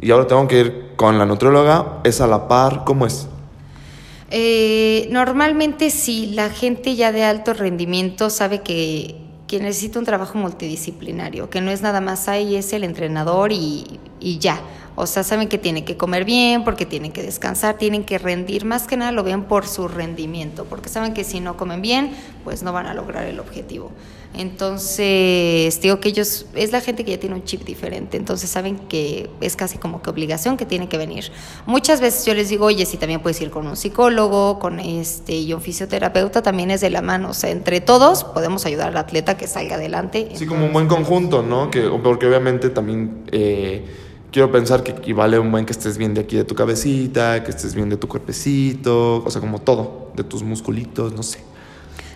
y 0.00 0.10
ahora 0.10 0.26
tengo 0.26 0.46
que 0.46 0.60
ir 0.60 0.92
con 0.96 1.18
la 1.18 1.24
nutrióloga? 1.24 2.00
¿Es 2.04 2.20
a 2.20 2.26
la 2.26 2.48
par? 2.48 2.84
¿Cómo 2.84 3.06
es? 3.06 3.28
Eh, 4.30 5.08
normalmente 5.10 5.90
sí, 5.90 6.26
la 6.34 6.50
gente 6.50 6.96
ya 6.96 7.12
de 7.12 7.24
alto 7.24 7.54
rendimiento 7.54 8.28
sabe 8.28 8.60
que, 8.60 9.14
que, 9.46 9.60
necesita 9.60 10.00
un 10.00 10.04
trabajo 10.04 10.36
multidisciplinario, 10.36 11.48
que 11.48 11.60
no 11.60 11.70
es 11.70 11.80
nada 11.82 12.00
más 12.00 12.28
ahí, 12.28 12.56
es 12.56 12.72
el 12.72 12.82
entrenador 12.82 13.52
y, 13.52 14.00
y, 14.20 14.38
ya. 14.38 14.60
O 14.96 15.06
sea, 15.06 15.22
saben 15.22 15.48
que 15.48 15.58
tienen 15.58 15.84
que 15.84 15.96
comer 15.96 16.24
bien, 16.24 16.64
porque 16.64 16.86
tienen 16.86 17.12
que 17.12 17.22
descansar, 17.22 17.76
tienen 17.76 18.02
que 18.02 18.18
rendir. 18.18 18.64
Más 18.64 18.86
que 18.86 18.96
nada 18.96 19.12
lo 19.12 19.22
ven 19.22 19.44
por 19.44 19.66
su 19.66 19.88
rendimiento, 19.88 20.64
porque 20.64 20.88
saben 20.88 21.12
que 21.12 21.22
si 21.22 21.38
no 21.38 21.56
comen 21.56 21.82
bien, 21.82 22.10
pues 22.44 22.62
no 22.62 22.72
van 22.72 22.86
a 22.86 22.94
lograr 22.94 23.26
el 23.26 23.38
objetivo. 23.38 23.92
Entonces, 24.36 25.80
digo 25.80 25.98
que 26.00 26.08
ellos, 26.08 26.46
es 26.54 26.72
la 26.72 26.80
gente 26.80 27.04
que 27.04 27.12
ya 27.12 27.18
tiene 27.18 27.34
un 27.34 27.44
chip 27.44 27.64
diferente, 27.64 28.16
entonces 28.16 28.50
saben 28.50 28.76
que 28.76 29.30
es 29.40 29.56
casi 29.56 29.78
como 29.78 30.02
que 30.02 30.10
obligación 30.10 30.56
que 30.56 30.66
tiene 30.66 30.88
que 30.88 30.98
venir. 30.98 31.32
Muchas 31.64 32.00
veces 32.00 32.24
yo 32.26 32.34
les 32.34 32.48
digo, 32.48 32.66
oye, 32.66 32.84
si 32.86 32.96
también 32.96 33.20
puedes 33.20 33.40
ir 33.40 33.50
con 33.50 33.66
un 33.66 33.76
psicólogo, 33.76 34.58
con 34.58 34.78
este 34.78 35.36
y 35.36 35.52
un 35.52 35.60
fisioterapeuta, 35.60 36.42
también 36.42 36.70
es 36.70 36.80
de 36.80 36.90
la 36.90 37.02
mano, 37.02 37.30
o 37.30 37.34
sea, 37.34 37.50
entre 37.50 37.80
todos 37.80 38.24
podemos 38.24 38.66
ayudar 38.66 38.88
al 38.88 38.96
atleta 38.96 39.36
que 39.36 39.46
salga 39.46 39.76
adelante. 39.76 40.28
Sí, 40.34 40.46
como 40.46 40.66
un 40.66 40.72
buen 40.72 40.86
conjunto, 40.86 41.42
¿no? 41.42 41.70
Que, 41.70 41.82
porque 42.02 42.26
obviamente 42.26 42.70
también... 42.70 43.24
Eh, 43.32 43.84
quiero 44.30 44.52
pensar 44.52 44.82
que 44.82 44.90
equivale 44.90 45.38
un 45.38 45.50
buen 45.50 45.64
que 45.64 45.72
estés 45.72 45.96
bien 45.96 46.12
de 46.12 46.20
aquí 46.20 46.36
de 46.36 46.44
tu 46.44 46.54
cabecita, 46.54 47.42
que 47.42 47.52
estés 47.52 47.74
bien 47.74 47.88
de 47.88 47.96
tu 47.96 48.06
cuerpecito, 48.06 49.24
o 49.24 49.30
sea, 49.30 49.40
como 49.40 49.62
todo, 49.62 50.12
de 50.14 50.24
tus 50.24 50.42
musculitos, 50.42 51.14
no 51.14 51.22
sé. 51.22 51.38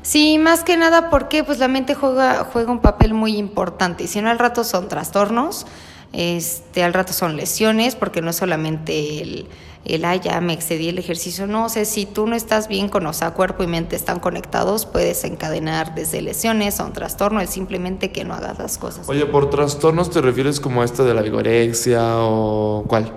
Sí, 0.02 0.38
más 0.38 0.64
que 0.64 0.76
nada 0.76 1.10
porque 1.10 1.44
pues 1.44 1.58
la 1.58 1.68
mente 1.68 1.94
juega, 1.94 2.48
juega 2.52 2.72
un 2.72 2.80
papel 2.80 3.14
muy 3.14 3.36
importante 3.36 4.04
y 4.04 4.06
si 4.06 4.20
no 4.20 4.30
al 4.30 4.38
rato 4.38 4.64
son 4.64 4.88
trastornos, 4.88 5.66
este, 6.12 6.82
al 6.82 6.92
rato 6.92 7.12
son 7.12 7.36
lesiones, 7.36 7.94
porque 7.94 8.22
no 8.22 8.30
es 8.30 8.36
solamente 8.36 9.22
el, 9.22 9.46
el, 9.84 10.04
ah, 10.04 10.16
ya 10.16 10.40
me 10.40 10.52
excedí 10.52 10.88
el 10.88 10.98
ejercicio, 10.98 11.46
no, 11.46 11.66
o 11.66 11.68
sea, 11.68 11.84
si 11.84 12.06
tú 12.06 12.26
no 12.26 12.34
estás 12.34 12.66
bien 12.66 12.88
con, 12.88 13.06
o 13.06 13.12
sea, 13.12 13.32
cuerpo 13.32 13.62
y 13.62 13.66
mente 13.66 13.94
están 13.94 14.20
conectados, 14.20 14.86
puedes 14.86 15.22
encadenar 15.24 15.94
desde 15.94 16.20
lesiones 16.20 16.80
a 16.80 16.84
un 16.84 16.92
trastorno, 16.92 17.40
es 17.40 17.50
simplemente 17.50 18.10
que 18.10 18.24
no 18.24 18.34
hagas 18.34 18.58
las 18.58 18.78
cosas. 18.78 19.08
Oye, 19.08 19.26
¿por 19.26 19.50
trastornos 19.50 20.10
te 20.10 20.20
refieres 20.20 20.60
como 20.60 20.82
esta 20.82 21.04
de 21.04 21.14
la 21.14 21.22
vigorexia 21.22 22.18
o 22.18 22.84
cuál? 22.86 23.12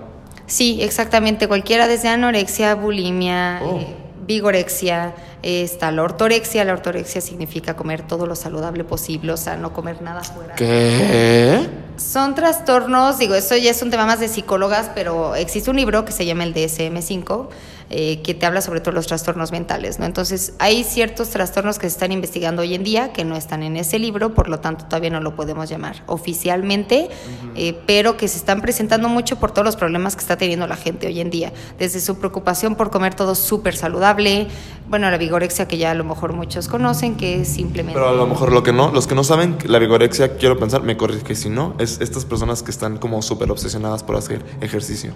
Sí, 0.45 0.79
exactamente, 0.81 1.47
cualquiera 1.47 1.87
desde 1.87 2.09
anorexia, 2.09 2.75
bulimia, 2.75 3.61
oh. 3.63 3.79
eh, 3.79 4.02
vigorexia, 4.25 5.13
está 5.41 5.91
la 5.91 6.03
ortorexia. 6.03 6.63
La 6.65 6.73
ortorexia 6.73 7.21
significa 7.21 7.75
comer 7.75 8.05
todo 8.07 8.25
lo 8.25 8.35
saludable 8.35 8.83
posible, 8.83 9.33
o 9.33 9.37
sea, 9.37 9.57
no 9.57 9.73
comer 9.73 10.01
nada 10.01 10.23
fuera. 10.23 10.55
¿Qué? 10.55 11.67
Son 11.97 12.35
trastornos, 12.35 13.19
digo, 13.19 13.35
eso 13.35 13.55
ya 13.55 13.71
es 13.71 13.81
un 13.81 13.91
tema 13.91 14.05
más 14.05 14.19
de 14.19 14.27
psicólogas, 14.27 14.89
pero 14.95 15.35
existe 15.35 15.69
un 15.69 15.77
libro 15.77 16.05
que 16.05 16.11
se 16.11 16.25
llama 16.25 16.43
el 16.43 16.53
DSM-5 16.53 17.47
eh, 17.95 18.23
que 18.23 18.33
te 18.33 18.47
habla 18.47 18.59
sobre 18.61 18.81
todo 18.81 18.95
los 18.95 19.05
trastornos 19.05 19.51
mentales, 19.51 19.99
¿no? 19.99 20.07
Entonces, 20.07 20.55
hay 20.57 20.83
ciertos 20.83 21.29
trastornos 21.29 21.77
que 21.77 21.87
se 21.87 21.93
están 21.93 22.11
investigando 22.11 22.63
hoy 22.63 22.73
en 22.73 22.83
día 22.83 23.13
que 23.13 23.23
no 23.23 23.35
están 23.35 23.61
en 23.61 23.77
ese 23.77 23.99
libro, 23.99 24.33
por 24.33 24.49
lo 24.49 24.59
tanto 24.59 24.85
todavía 24.85 25.11
no 25.11 25.19
lo 25.19 25.35
podemos 25.35 25.69
llamar 25.69 26.01
oficialmente, 26.07 27.09
eh, 27.55 27.77
pero 27.85 28.17
que 28.17 28.27
se 28.27 28.37
están 28.37 28.61
presentando 28.61 29.09
mucho 29.09 29.35
por 29.35 29.51
todos 29.51 29.63
los 29.63 29.75
problemas 29.75 30.15
que 30.15 30.21
está 30.21 30.37
teniendo 30.37 30.65
la 30.65 30.75
gente 30.75 31.05
hoy 31.05 31.19
en 31.19 31.29
día, 31.29 31.53
desde 31.77 31.99
su 31.99 32.17
preocupación 32.17 32.73
por 32.73 32.89
comer 32.89 33.13
todo 33.13 33.35
súper 33.35 33.75
saludable, 33.75 34.47
bueno, 34.89 35.11
la 35.11 35.19
vigorexia 35.19 35.67
que 35.67 35.77
ya 35.77 35.91
a 35.91 35.93
lo 35.93 36.03
mejor 36.03 36.33
muchos 36.33 36.67
conocen, 36.67 37.15
que 37.15 37.41
es 37.41 37.47
simplemente... 37.47 37.93
Pero 37.93 38.09
a 38.09 38.13
lo 38.13 38.25
mejor 38.25 38.51
lo 38.51 38.63
que 38.63 38.73
no, 38.73 38.91
los 38.91 39.05
que 39.05 39.13
no 39.13 39.23
saben, 39.23 39.59
la 39.65 39.77
vigorexia, 39.77 40.37
quiero 40.37 40.57
pensar, 40.57 40.81
me 40.81 40.97
corrige 40.97 41.21
que 41.21 41.35
si 41.35 41.49
no, 41.49 41.75
es 41.77 42.01
estas 42.01 42.25
personas 42.25 42.63
que 42.63 42.71
están 42.71 42.97
como 42.97 43.21
súper 43.21 43.51
obsesionadas 43.51 44.01
por 44.01 44.15
hacer 44.15 44.43
ejercicio. 44.61 45.13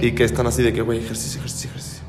Y 0.00 0.12
que 0.12 0.24
están 0.24 0.46
así 0.46 0.62
de 0.62 0.72
que, 0.72 0.82
güey, 0.82 0.98
ejercicio, 0.98 1.40
ejercicio, 1.40 1.70
ejercicio. 1.70 2.02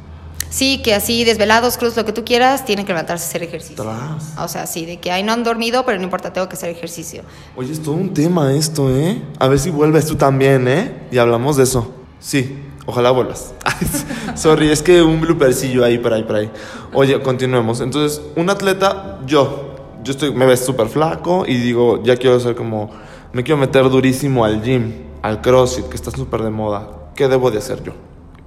Sí, 0.54 0.84
que 0.84 0.94
así 0.94 1.24
desvelados, 1.24 1.80
cruz, 1.80 1.98
lo 1.98 2.06
que 2.06 2.14
tú 2.14 2.24
quieras, 2.24 2.64
tienen 2.64 2.86
que 2.86 2.92
levantarse 2.92 3.26
a 3.26 3.28
hacer 3.28 3.42
ejercicio. 3.42 3.84
O 4.38 4.48
sea, 4.48 4.68
sí, 4.68 4.86
de 4.86 5.00
que 5.00 5.12
ahí 5.12 5.24
no 5.24 5.34
han 5.34 5.44
dormido, 5.44 5.84
pero 5.84 5.98
no 5.98 6.04
importa, 6.04 6.32
tengo 6.32 6.48
que 6.48 6.54
hacer 6.54 6.70
ejercicio. 6.70 7.24
Oye, 7.56 7.72
es 7.72 7.82
todo 7.82 7.96
un 7.96 8.14
tema 8.14 8.54
esto, 8.54 8.96
¿eh? 8.96 9.20
A 9.40 9.48
ver 9.48 9.58
si 9.58 9.72
vuelves 9.72 10.06
tú 10.06 10.16
también, 10.16 10.68
¿eh? 10.68 11.08
Y 11.12 11.18
hablamos 11.18 11.58
de 11.58 11.64
eso. 11.64 11.92
Sí, 12.20 12.56
ojalá 12.86 13.10
vuelvas. 13.10 13.52
Sorry, 14.36 14.70
es 14.70 14.84
que 14.84 15.02
un 15.02 15.22
bloopercillo 15.22 15.84
ahí, 15.84 15.98
por 15.98 16.14
ahí, 16.14 16.24
por 16.24 16.36
ahí. 16.36 16.52
Oye, 16.94 17.20
continuemos. 17.24 17.82
Entonces, 17.82 18.22
un 18.36 18.52
atleta, 18.52 19.22
yo, 19.26 19.76
yo 20.04 20.12
estoy, 20.12 20.36
me 20.36 20.46
ves 20.46 20.64
súper 20.64 20.88
flaco 20.88 21.46
y 21.48 21.56
digo, 21.56 22.04
ya 22.04 22.16
quiero 22.16 22.40
ser 22.40 22.54
como, 22.54 22.92
me 23.32 23.42
quiero 23.44 23.58
meter 23.58 23.90
durísimo 23.90 24.46
al 24.46 24.62
gym, 24.62 24.94
al 25.24 25.42
CrossFit, 25.42 25.90
que 25.90 25.96
está 25.96 26.12
súper 26.12 26.44
de 26.44 26.52
moda 26.52 27.03
¿qué 27.16 27.28
debo 27.28 27.52
de 27.52 27.60
hacer 27.60 27.84
yo? 27.84 27.94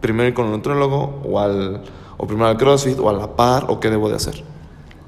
¿Primero 0.00 0.28
ir 0.28 0.34
con 0.34 0.46
un 0.46 0.52
nutrólogo 0.52 1.22
o, 1.24 1.40
al, 1.40 1.82
o 2.16 2.26
primero 2.26 2.48
al 2.48 2.56
CrossFit 2.56 2.98
o 2.98 3.08
a 3.08 3.12
la 3.12 3.34
par 3.34 3.66
o 3.68 3.80
qué 3.80 3.90
debo 3.90 4.08
de 4.08 4.16
hacer? 4.16 4.42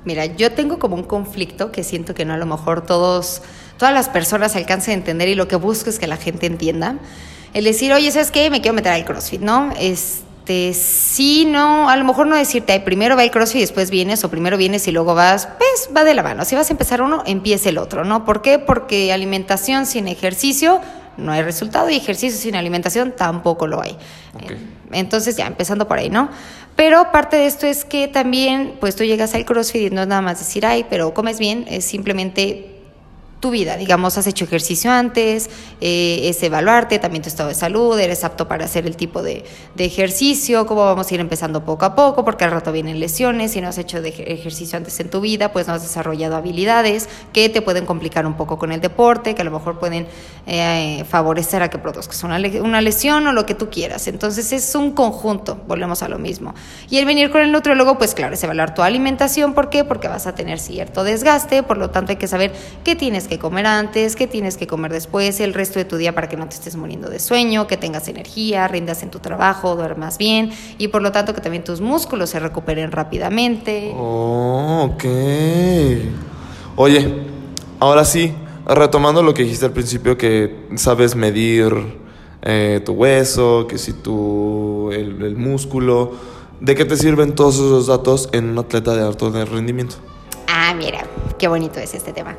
Mira, 0.04 0.26
yo 0.26 0.52
tengo 0.52 0.78
como 0.78 0.94
un 0.94 1.02
conflicto 1.02 1.70
que 1.70 1.84
siento 1.84 2.14
que 2.14 2.24
no 2.24 2.32
a 2.32 2.38
lo 2.38 2.46
mejor 2.46 2.86
todos, 2.86 3.42
todas 3.76 3.92
las 3.92 4.08
personas 4.08 4.56
alcancen 4.56 4.92
a 4.92 4.94
entender 4.94 5.28
y 5.28 5.34
lo 5.34 5.48
que 5.48 5.56
busco 5.56 5.90
es 5.90 5.98
que 5.98 6.06
la 6.06 6.16
gente 6.16 6.46
entienda. 6.46 6.96
El 7.52 7.64
decir, 7.64 7.92
oye, 7.92 8.10
¿sabes 8.10 8.30
qué? 8.30 8.50
Me 8.50 8.60
quiero 8.60 8.74
meter 8.74 8.92
al 8.92 9.04
CrossFit, 9.04 9.40
¿no? 9.40 9.70
Este, 9.78 10.72
sí, 10.72 11.46
no, 11.46 11.90
a 11.90 11.96
lo 11.96 12.04
mejor 12.04 12.26
no 12.26 12.36
decirte, 12.36 12.72
Ay, 12.72 12.80
primero 12.80 13.16
va 13.16 13.24
el 13.24 13.30
CrossFit 13.30 13.56
y 13.56 13.60
después 13.60 13.90
vienes, 13.90 14.24
o 14.24 14.30
primero 14.30 14.56
vienes 14.56 14.86
y 14.88 14.92
luego 14.92 15.14
vas, 15.14 15.48
pues 15.58 15.90
va 15.94 16.04
de 16.04 16.14
la 16.14 16.22
mano. 16.22 16.44
Si 16.44 16.54
vas 16.54 16.70
a 16.70 16.72
empezar 16.72 17.02
uno, 17.02 17.22
empieza 17.26 17.68
el 17.68 17.78
otro, 17.78 18.04
¿no? 18.04 18.24
¿Por 18.24 18.40
qué? 18.40 18.58
Porque 18.58 19.12
alimentación 19.12 19.84
sin 19.84 20.08
ejercicio 20.08 20.80
no 21.18 21.32
hay 21.32 21.42
resultado 21.42 21.90
y 21.90 21.96
ejercicio 21.96 22.40
sin 22.40 22.56
alimentación 22.56 23.12
tampoco 23.16 23.66
lo 23.66 23.82
hay. 23.82 23.96
Entonces 24.92 25.36
ya 25.36 25.46
empezando 25.46 25.86
por 25.86 25.98
ahí, 25.98 26.08
¿no? 26.08 26.30
Pero 26.76 27.10
parte 27.10 27.36
de 27.36 27.46
esto 27.46 27.66
es 27.66 27.84
que 27.84 28.08
también, 28.08 28.76
pues 28.80 28.94
tú 28.94 29.04
llegas 29.04 29.34
al 29.34 29.44
CrossFit 29.44 29.92
y 29.92 29.94
no 29.94 30.02
es 30.02 30.06
nada 30.06 30.22
más 30.22 30.38
decir, 30.38 30.64
ay, 30.64 30.86
pero 30.88 31.12
comes 31.12 31.38
bien, 31.38 31.66
es 31.68 31.84
simplemente 31.84 32.77
tu 33.40 33.50
vida, 33.50 33.76
digamos, 33.76 34.18
has 34.18 34.26
hecho 34.26 34.44
ejercicio 34.44 34.90
antes, 34.90 35.48
eh, 35.80 36.22
es 36.24 36.42
evaluarte 36.42 36.98
también 36.98 37.22
tu 37.22 37.28
estado 37.28 37.48
de 37.48 37.54
salud, 37.54 37.98
eres 37.98 38.24
apto 38.24 38.48
para 38.48 38.64
hacer 38.64 38.86
el 38.86 38.96
tipo 38.96 39.22
de, 39.22 39.44
ejercicio, 39.78 40.66
cómo 40.66 40.84
vamos 40.84 41.10
a 41.10 41.14
ir 41.14 41.20
empezando 41.20 41.64
poco 41.64 41.84
a 41.84 41.94
poco, 41.94 42.24
porque 42.24 42.44
al 42.44 42.50
rato 42.50 42.72
vienen 42.72 42.98
lesiones, 42.98 43.52
si 43.52 43.60
no 43.60 43.68
has 43.68 43.78
hecho 43.78 44.02
de 44.02 44.08
ejercicio 44.08 44.76
antes 44.76 44.98
en 45.00 45.08
tu 45.08 45.20
vida, 45.20 45.52
pues 45.52 45.68
no 45.68 45.74
has 45.74 45.82
desarrollado 45.82 46.36
habilidades 46.36 47.08
que 47.32 47.48
te 47.48 47.62
pueden 47.62 47.86
complicar 47.86 48.26
un 48.26 48.34
poco 48.34 48.58
con 48.58 48.72
el 48.72 48.80
deporte, 48.80 49.34
que 49.34 49.42
a 49.42 49.44
lo 49.44 49.50
mejor 49.52 49.78
pueden 49.78 50.06
eh, 50.46 51.04
favorecer 51.08 51.62
a 51.62 51.70
que 51.70 51.78
produzcas 51.78 52.22
una, 52.24 52.40
una 52.62 52.80
lesión 52.80 53.26
o 53.26 53.32
lo 53.32 53.46
que 53.46 53.54
tú 53.54 53.70
quieras. 53.70 54.08
Entonces 54.08 54.52
es 54.52 54.74
un 54.74 54.92
conjunto, 54.92 55.60
volvemos 55.66 56.02
a 56.02 56.08
lo 56.08 56.18
mismo. 56.18 56.54
Y 56.90 56.98
el 56.98 57.06
venir 57.06 57.30
con 57.30 57.40
el 57.40 57.52
nutriólogo, 57.52 57.98
pues 57.98 58.14
claro, 58.14 58.34
es 58.34 58.42
evaluar 58.42 58.74
tu 58.74 58.82
alimentación, 58.82 59.54
¿por 59.54 59.70
qué? 59.70 59.84
Porque 59.84 60.08
vas 60.08 60.26
a 60.26 60.34
tener 60.34 60.58
cierto 60.58 61.04
desgaste, 61.04 61.62
por 61.62 61.78
lo 61.78 61.90
tanto 61.90 62.12
hay 62.12 62.16
que 62.16 62.28
saber 62.28 62.52
qué 62.84 62.96
tienes 62.96 63.27
que 63.28 63.38
comer 63.38 63.66
antes, 63.66 64.16
qué 64.16 64.26
tienes 64.26 64.56
que 64.56 64.66
comer 64.66 64.92
después, 64.92 65.38
el 65.40 65.54
resto 65.54 65.78
de 65.78 65.84
tu 65.84 65.96
día 65.96 66.14
para 66.14 66.28
que 66.28 66.36
no 66.36 66.48
te 66.48 66.56
estés 66.56 66.74
muriendo 66.74 67.08
de 67.08 67.20
sueño, 67.20 67.66
que 67.66 67.76
tengas 67.76 68.08
energía, 68.08 68.66
rindas 68.66 69.02
en 69.02 69.10
tu 69.10 69.20
trabajo, 69.20 69.76
duermas 69.76 70.18
bien 70.18 70.50
y 70.78 70.88
por 70.88 71.02
lo 71.02 71.12
tanto 71.12 71.34
que 71.34 71.40
también 71.40 71.62
tus 71.62 71.80
músculos 71.80 72.30
se 72.30 72.40
recuperen 72.40 72.90
rápidamente. 72.90 73.92
Oh, 73.94 74.90
ok. 74.92 75.04
Oye, 76.76 77.22
ahora 77.78 78.04
sí, 78.04 78.34
retomando 78.66 79.22
lo 79.22 79.34
que 79.34 79.42
dijiste 79.42 79.66
al 79.66 79.72
principio, 79.72 80.16
que 80.18 80.66
sabes 80.76 81.14
medir 81.14 81.72
eh, 82.42 82.80
tu 82.84 82.92
hueso, 82.92 83.66
que 83.68 83.78
si 83.78 83.92
tu, 83.92 84.90
el, 84.92 85.22
el 85.22 85.36
músculo, 85.36 86.12
¿de 86.60 86.74
qué 86.74 86.84
te 86.84 86.96
sirven 86.96 87.34
todos 87.34 87.56
esos 87.56 87.86
datos 87.86 88.28
en 88.32 88.50
un 88.50 88.58
atleta 88.58 88.94
de 88.94 89.02
alto 89.02 89.30
rendimiento? 89.30 89.96
Ah, 90.46 90.74
mira, 90.74 91.04
qué 91.38 91.48
bonito 91.48 91.78
es 91.80 91.94
este 91.94 92.12
tema. 92.12 92.36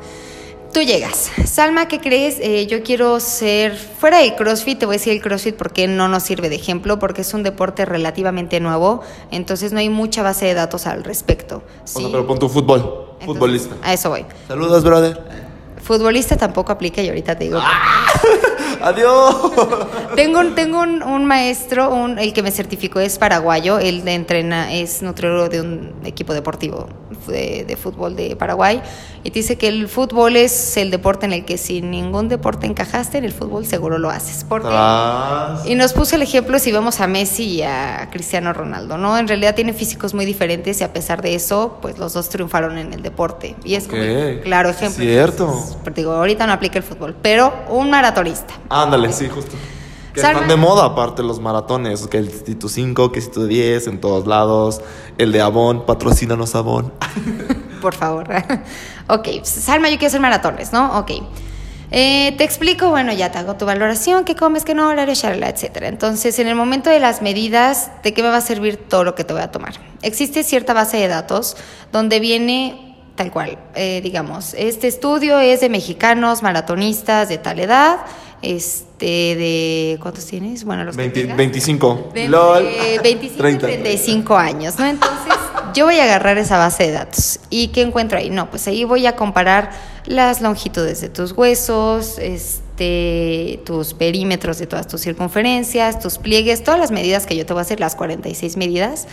Tú 0.72 0.82
llegas. 0.82 1.32
Salma, 1.46 1.88
¿qué 1.88 1.98
crees? 1.98 2.38
Eh, 2.40 2.66
yo 2.68 2.84
quiero 2.84 3.18
ser 3.18 3.76
fuera 3.76 4.18
del 4.18 4.36
CrossFit, 4.36 4.78
te 4.78 4.86
voy 4.86 4.94
a 4.94 4.98
decir 4.98 5.12
el 5.12 5.20
CrossFit 5.20 5.56
porque 5.56 5.88
no 5.88 6.06
nos 6.06 6.22
sirve 6.22 6.48
de 6.48 6.54
ejemplo, 6.56 7.00
porque 7.00 7.22
es 7.22 7.34
un 7.34 7.42
deporte 7.42 7.84
relativamente 7.84 8.60
nuevo, 8.60 9.00
entonces 9.32 9.72
no 9.72 9.80
hay 9.80 9.88
mucha 9.88 10.22
base 10.22 10.46
de 10.46 10.54
datos 10.54 10.86
al 10.86 11.02
respecto. 11.02 11.62
Sí. 11.84 12.06
pero 12.12 12.24
pon 12.24 12.38
tu 12.38 12.48
fútbol, 12.48 13.16
futbolista. 13.24 13.74
A 13.82 13.92
eso 13.92 14.10
voy. 14.10 14.24
Saludos, 14.46 14.84
brother. 14.84 15.20
Futbolista 15.82 16.36
tampoco 16.36 16.70
aplica 16.70 17.02
y 17.02 17.08
ahorita 17.08 17.36
te 17.36 17.44
digo. 17.44 17.58
¡Ah! 17.60 18.12
¡Adiós! 18.82 19.52
tengo 20.14 20.38
un, 20.38 20.54
tengo 20.54 20.80
un, 20.82 21.24
maestro, 21.24 21.90
un, 21.92 22.18
el 22.18 22.32
que 22.32 22.44
me 22.44 22.52
certificó 22.52 23.00
es 23.00 23.18
paraguayo, 23.18 23.80
él 23.80 24.06
entrena, 24.06 24.72
es 24.72 25.02
nutriólogo 25.02 25.48
de 25.48 25.60
un 25.60 25.94
equipo 26.04 26.32
deportivo 26.32 26.88
de, 27.30 27.64
de, 27.64 27.76
fútbol 27.76 28.16
de 28.16 28.36
Paraguay, 28.36 28.82
y 29.22 29.30
te 29.30 29.40
dice 29.40 29.56
que 29.56 29.68
el 29.68 29.88
fútbol 29.88 30.36
es 30.36 30.76
el 30.76 30.90
deporte 30.90 31.26
en 31.26 31.32
el 31.32 31.44
que 31.44 31.58
si 31.58 31.82
ningún 31.82 32.28
deporte 32.28 32.66
encajaste, 32.66 33.18
en 33.18 33.24
el 33.24 33.32
fútbol 33.32 33.66
seguro 33.66 33.98
lo 33.98 34.10
haces. 34.10 34.44
Porque, 34.48 34.68
y 35.64 35.74
nos 35.74 35.92
puso 35.92 36.16
el 36.16 36.22
ejemplo 36.22 36.58
si 36.58 36.72
vemos 36.72 37.00
a 37.00 37.06
Messi 37.06 37.44
y 37.44 37.62
a 37.62 38.08
Cristiano 38.10 38.52
Ronaldo, 38.52 38.98
¿no? 38.98 39.18
En 39.18 39.28
realidad 39.28 39.54
tienen 39.54 39.74
físicos 39.74 40.14
muy 40.14 40.24
diferentes 40.24 40.80
y 40.80 40.84
a 40.84 40.92
pesar 40.92 41.22
de 41.22 41.34
eso, 41.34 41.78
pues 41.82 41.98
los 41.98 42.12
dos 42.12 42.28
triunfaron 42.28 42.78
en 42.78 42.92
el 42.92 43.02
deporte. 43.02 43.56
Y 43.64 43.74
es 43.74 43.88
un 43.88 44.40
claro 44.42 44.70
ejemplo. 44.70 45.04
Cierto. 45.04 45.64
digo, 45.94 46.12
ahorita 46.12 46.46
no 46.46 46.52
aplica 46.52 46.78
el 46.78 46.84
fútbol, 46.84 47.14
pero 47.20 47.52
un 47.68 47.90
maratonista. 47.90 48.54
Ándale, 48.68 49.12
sí, 49.12 49.28
justo. 49.28 49.56
Que 50.12 50.20
están 50.20 50.48
de 50.48 50.56
moda 50.56 50.84
aparte 50.84 51.22
los 51.22 51.40
maratones, 51.40 52.06
que 52.08 52.18
el 52.18 52.42
Tito 52.42 52.68
5, 52.68 53.12
que 53.12 53.20
tu 53.22 53.46
10 53.46 53.86
en 53.86 54.00
todos 54.00 54.26
lados, 54.26 54.80
el 55.18 55.32
de 55.32 55.40
Avon, 55.40 55.86
patrocínanos 55.86 56.54
Avon. 56.54 56.92
Por 57.80 57.94
favor. 57.94 58.28
ok, 59.08 59.28
Salma, 59.44 59.88
yo 59.88 59.96
quiero 59.96 60.08
hacer 60.08 60.20
maratones, 60.20 60.72
¿no? 60.72 60.98
Ok. 60.98 61.12
Eh, 61.92 62.34
te 62.38 62.44
explico, 62.44 62.90
bueno, 62.90 63.12
ya 63.12 63.32
te 63.32 63.38
hago 63.38 63.56
tu 63.56 63.66
valoración, 63.66 64.24
qué 64.24 64.36
comes, 64.36 64.64
qué 64.64 64.74
no, 64.74 64.88
horario, 64.88 65.14
charla, 65.14 65.48
etcétera. 65.48 65.88
Entonces, 65.88 66.38
en 66.38 66.46
el 66.46 66.54
momento 66.54 66.88
de 66.88 67.00
las 67.00 67.20
medidas, 67.20 67.90
¿de 68.04 68.14
qué 68.14 68.22
me 68.22 68.28
va 68.28 68.36
a 68.36 68.40
servir 68.42 68.76
todo 68.76 69.02
lo 69.02 69.16
que 69.16 69.24
te 69.24 69.32
voy 69.32 69.42
a 69.42 69.50
tomar? 69.50 69.74
Existe 70.02 70.44
cierta 70.44 70.72
base 70.72 70.98
de 70.98 71.08
datos 71.08 71.56
donde 71.90 72.20
viene 72.20 72.90
tal 73.16 73.32
cual, 73.32 73.58
eh, 73.74 74.00
digamos, 74.02 74.54
este 74.54 74.88
estudio 74.88 75.38
es 75.40 75.60
de 75.60 75.68
mexicanos 75.68 76.42
maratonistas 76.42 77.28
de 77.28 77.36
tal 77.36 77.60
edad, 77.60 77.98
este, 78.42 79.06
de, 79.36 79.98
¿cuántos 80.00 80.26
tienes? 80.26 80.64
Bueno, 80.64 80.84
los 80.84 80.96
20 80.96 81.14
que 81.14 81.20
tengas. 81.22 81.36
25. 81.36 82.10
De 82.14 82.28
LOL. 82.28 82.66
entre 82.66 82.98
25 82.98 83.34
y 83.34 83.38
30. 83.38 83.66
35 83.66 84.36
años, 84.36 84.78
¿no? 84.78 84.86
Entonces, 84.86 85.34
yo 85.74 85.84
voy 85.84 85.96
a 85.98 86.04
agarrar 86.04 86.38
esa 86.38 86.58
base 86.58 86.84
de 86.84 86.92
datos. 86.92 87.40
¿Y 87.50 87.68
qué 87.68 87.82
encuentro 87.82 88.18
ahí? 88.18 88.30
No, 88.30 88.50
pues 88.50 88.66
ahí 88.66 88.84
voy 88.84 89.06
a 89.06 89.16
comparar 89.16 89.70
las 90.06 90.40
longitudes 90.40 91.00
de 91.00 91.08
tus 91.10 91.32
huesos, 91.32 92.18
este, 92.18 93.60
tus 93.64 93.94
perímetros 93.94 94.58
de 94.58 94.66
todas 94.66 94.86
tus 94.88 95.02
circunferencias, 95.02 95.98
tus 96.00 96.18
pliegues, 96.18 96.62
todas 96.64 96.80
las 96.80 96.90
medidas 96.90 97.26
que 97.26 97.36
yo 97.36 97.44
te 97.44 97.52
voy 97.52 97.60
a 97.60 97.62
hacer, 97.62 97.80
las 97.80 97.94
46 97.94 98.56
medidas. 98.56 99.06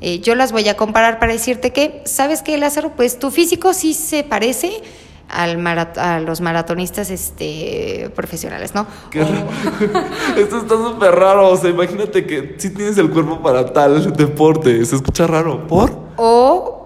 eh, 0.00 0.20
yo 0.20 0.34
las 0.34 0.52
voy 0.52 0.68
a 0.68 0.76
comparar 0.76 1.18
para 1.18 1.32
decirte 1.32 1.72
que, 1.72 2.02
¿sabes 2.04 2.42
qué, 2.42 2.58
Lázaro? 2.58 2.94
Pues 2.94 3.18
tu 3.18 3.30
físico 3.30 3.72
sí 3.72 3.94
se 3.94 4.22
parece 4.24 4.82
al 5.28 5.58
marat- 5.58 5.98
a 5.98 6.20
los 6.20 6.40
maratonistas 6.40 7.10
este, 7.10 8.10
profesionales, 8.14 8.74
¿no? 8.74 8.86
Qué 9.10 9.22
O-. 9.22 9.26
Esto 10.38 10.58
está 10.58 10.74
súper 10.76 11.14
raro. 11.14 11.48
O 11.50 11.56
sea, 11.56 11.70
imagínate 11.70 12.26
que 12.26 12.54
si 12.58 12.70
tienes 12.70 12.98
el 12.98 13.10
cuerpo 13.10 13.42
para 13.42 13.72
tal 13.72 14.12
deporte. 14.16 14.84
Se 14.84 14.96
escucha 14.96 15.26
raro. 15.26 15.66
¿Por? 15.66 15.90
O 16.16 16.80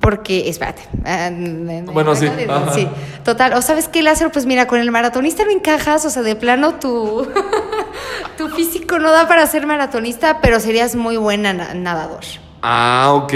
porque, 0.00 0.48
espérate. 0.48 0.82
ah, 1.04 1.28
Bueno, 1.92 2.14
sí, 2.14 2.28
sí. 2.72 2.88
Total, 3.24 3.52
o 3.54 3.62
sabes 3.62 3.88
qué, 3.88 4.02
Lázaro, 4.02 4.30
pues 4.30 4.46
mira, 4.46 4.66
con 4.66 4.78
el 4.78 4.90
maratonista 4.92 5.44
no 5.44 5.50
encajas, 5.50 6.04
o 6.04 6.10
sea, 6.10 6.22
de 6.22 6.36
plano 6.36 6.74
tu, 6.76 7.26
tu 8.38 8.48
físico 8.50 8.98
no 9.00 9.10
da 9.10 9.26
para 9.26 9.44
ser 9.46 9.66
maratonista, 9.66 10.40
pero 10.40 10.60
serías 10.60 10.94
muy 10.94 11.16
buena 11.16 11.52
na- 11.52 11.74
nadador. 11.74 12.20
Ah, 12.62 13.12
ok. 13.14 13.32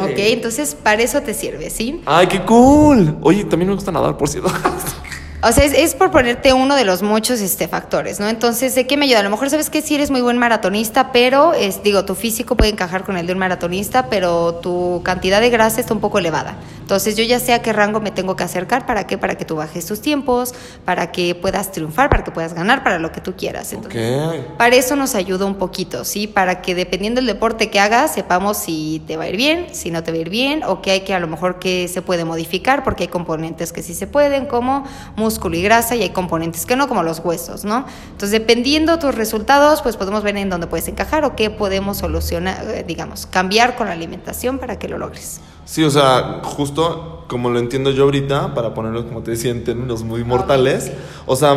Ok, 0.00 0.18
entonces 0.18 0.74
para 0.74 1.02
eso 1.02 1.20
te 1.22 1.34
sirve, 1.34 1.70
¿sí? 1.70 2.00
Ay, 2.06 2.26
qué 2.28 2.40
cool. 2.42 3.16
Oye, 3.22 3.44
también 3.44 3.68
me 3.68 3.74
gusta 3.74 3.90
nadar, 3.90 4.16
por 4.16 4.28
cierto. 4.28 4.50
O 5.48 5.52
sea, 5.52 5.64
es, 5.64 5.72
es 5.74 5.94
por 5.94 6.10
ponerte 6.10 6.52
uno 6.52 6.74
de 6.74 6.84
los 6.84 7.02
muchos 7.02 7.40
este, 7.40 7.68
factores, 7.68 8.18
¿no? 8.18 8.28
Entonces, 8.28 8.74
¿de 8.74 8.88
qué 8.88 8.96
me 8.96 9.04
ayuda? 9.04 9.20
A 9.20 9.22
lo 9.22 9.30
mejor 9.30 9.48
sabes 9.48 9.70
que 9.70 9.80
si 9.80 9.94
eres 9.94 10.10
muy 10.10 10.20
buen 10.20 10.38
maratonista, 10.38 11.12
pero, 11.12 11.54
es, 11.54 11.84
digo, 11.84 12.04
tu 12.04 12.16
físico 12.16 12.56
puede 12.56 12.72
encajar 12.72 13.04
con 13.04 13.16
el 13.16 13.28
de 13.28 13.32
un 13.32 13.38
maratonista, 13.38 14.08
pero 14.10 14.56
tu 14.56 15.02
cantidad 15.04 15.40
de 15.40 15.50
grasa 15.50 15.80
está 15.80 15.94
un 15.94 16.00
poco 16.00 16.18
elevada. 16.18 16.56
Entonces, 16.80 17.16
yo 17.16 17.22
ya 17.22 17.38
sé 17.38 17.52
a 17.52 17.62
qué 17.62 17.72
rango 17.72 18.00
me 18.00 18.10
tengo 18.10 18.34
que 18.34 18.42
acercar, 18.42 18.86
¿para 18.86 19.06
qué? 19.06 19.18
Para 19.18 19.36
que 19.36 19.44
tú 19.44 19.54
bajes 19.54 19.86
tus 19.86 20.00
tiempos, 20.00 20.52
para 20.84 21.12
que 21.12 21.36
puedas 21.36 21.70
triunfar, 21.70 22.10
para 22.10 22.24
que 22.24 22.32
puedas 22.32 22.52
ganar, 22.52 22.82
para 22.82 22.98
lo 22.98 23.12
que 23.12 23.20
tú 23.20 23.36
quieras. 23.36 23.72
Entonces, 23.72 24.20
ok. 24.20 24.56
para 24.56 24.74
eso 24.74 24.96
nos 24.96 25.14
ayuda 25.14 25.46
un 25.46 25.56
poquito, 25.56 26.04
¿sí? 26.04 26.26
Para 26.26 26.60
que 26.60 26.74
dependiendo 26.74 27.20
del 27.20 27.26
deporte 27.26 27.70
que 27.70 27.78
hagas, 27.78 28.14
sepamos 28.14 28.56
si 28.56 29.00
te 29.06 29.16
va 29.16 29.24
a 29.24 29.28
ir 29.28 29.36
bien, 29.36 29.68
si 29.70 29.92
no 29.92 30.02
te 30.02 30.10
va 30.10 30.18
a 30.18 30.20
ir 30.22 30.30
bien, 30.30 30.64
o 30.64 30.82
que 30.82 30.90
hay 30.90 31.00
que 31.02 31.14
a 31.14 31.20
lo 31.20 31.28
mejor 31.28 31.60
que 31.60 31.86
se 31.86 32.02
puede 32.02 32.24
modificar, 32.24 32.82
porque 32.82 33.04
hay 33.04 33.08
componentes 33.08 33.72
que 33.72 33.84
sí 33.84 33.94
se 33.94 34.08
pueden, 34.08 34.46
como 34.46 34.84
músculo 35.14 35.35
y 35.54 35.62
grasa, 35.62 35.96
y 35.96 36.02
hay 36.02 36.10
componentes 36.10 36.66
que 36.66 36.76
no, 36.76 36.88
como 36.88 37.02
los 37.02 37.20
huesos, 37.20 37.64
¿no? 37.64 37.84
Entonces, 38.06 38.30
dependiendo 38.30 38.98
tus 38.98 39.14
resultados, 39.14 39.82
pues 39.82 39.96
podemos 39.96 40.22
ver 40.22 40.36
en 40.36 40.50
dónde 40.50 40.66
puedes 40.66 40.88
encajar 40.88 41.24
o 41.24 41.36
qué 41.36 41.50
podemos 41.50 41.98
solucionar, 41.98 42.64
eh, 42.68 42.84
digamos, 42.86 43.26
cambiar 43.26 43.76
con 43.76 43.86
la 43.86 43.92
alimentación 43.92 44.58
para 44.58 44.78
que 44.78 44.88
lo 44.88 44.98
logres. 44.98 45.40
Sí, 45.64 45.82
o 45.82 45.90
sea, 45.90 46.40
justo 46.44 47.24
como 47.26 47.50
lo 47.50 47.58
entiendo 47.58 47.90
yo 47.90 48.04
ahorita, 48.04 48.54
para 48.54 48.72
ponerlo 48.72 49.04
como 49.06 49.22
te 49.22 49.32
decía 49.32 49.50
en 49.50 49.64
términos 49.64 50.04
muy 50.04 50.22
mortales, 50.22 50.92
o 51.26 51.34
sea, 51.34 51.54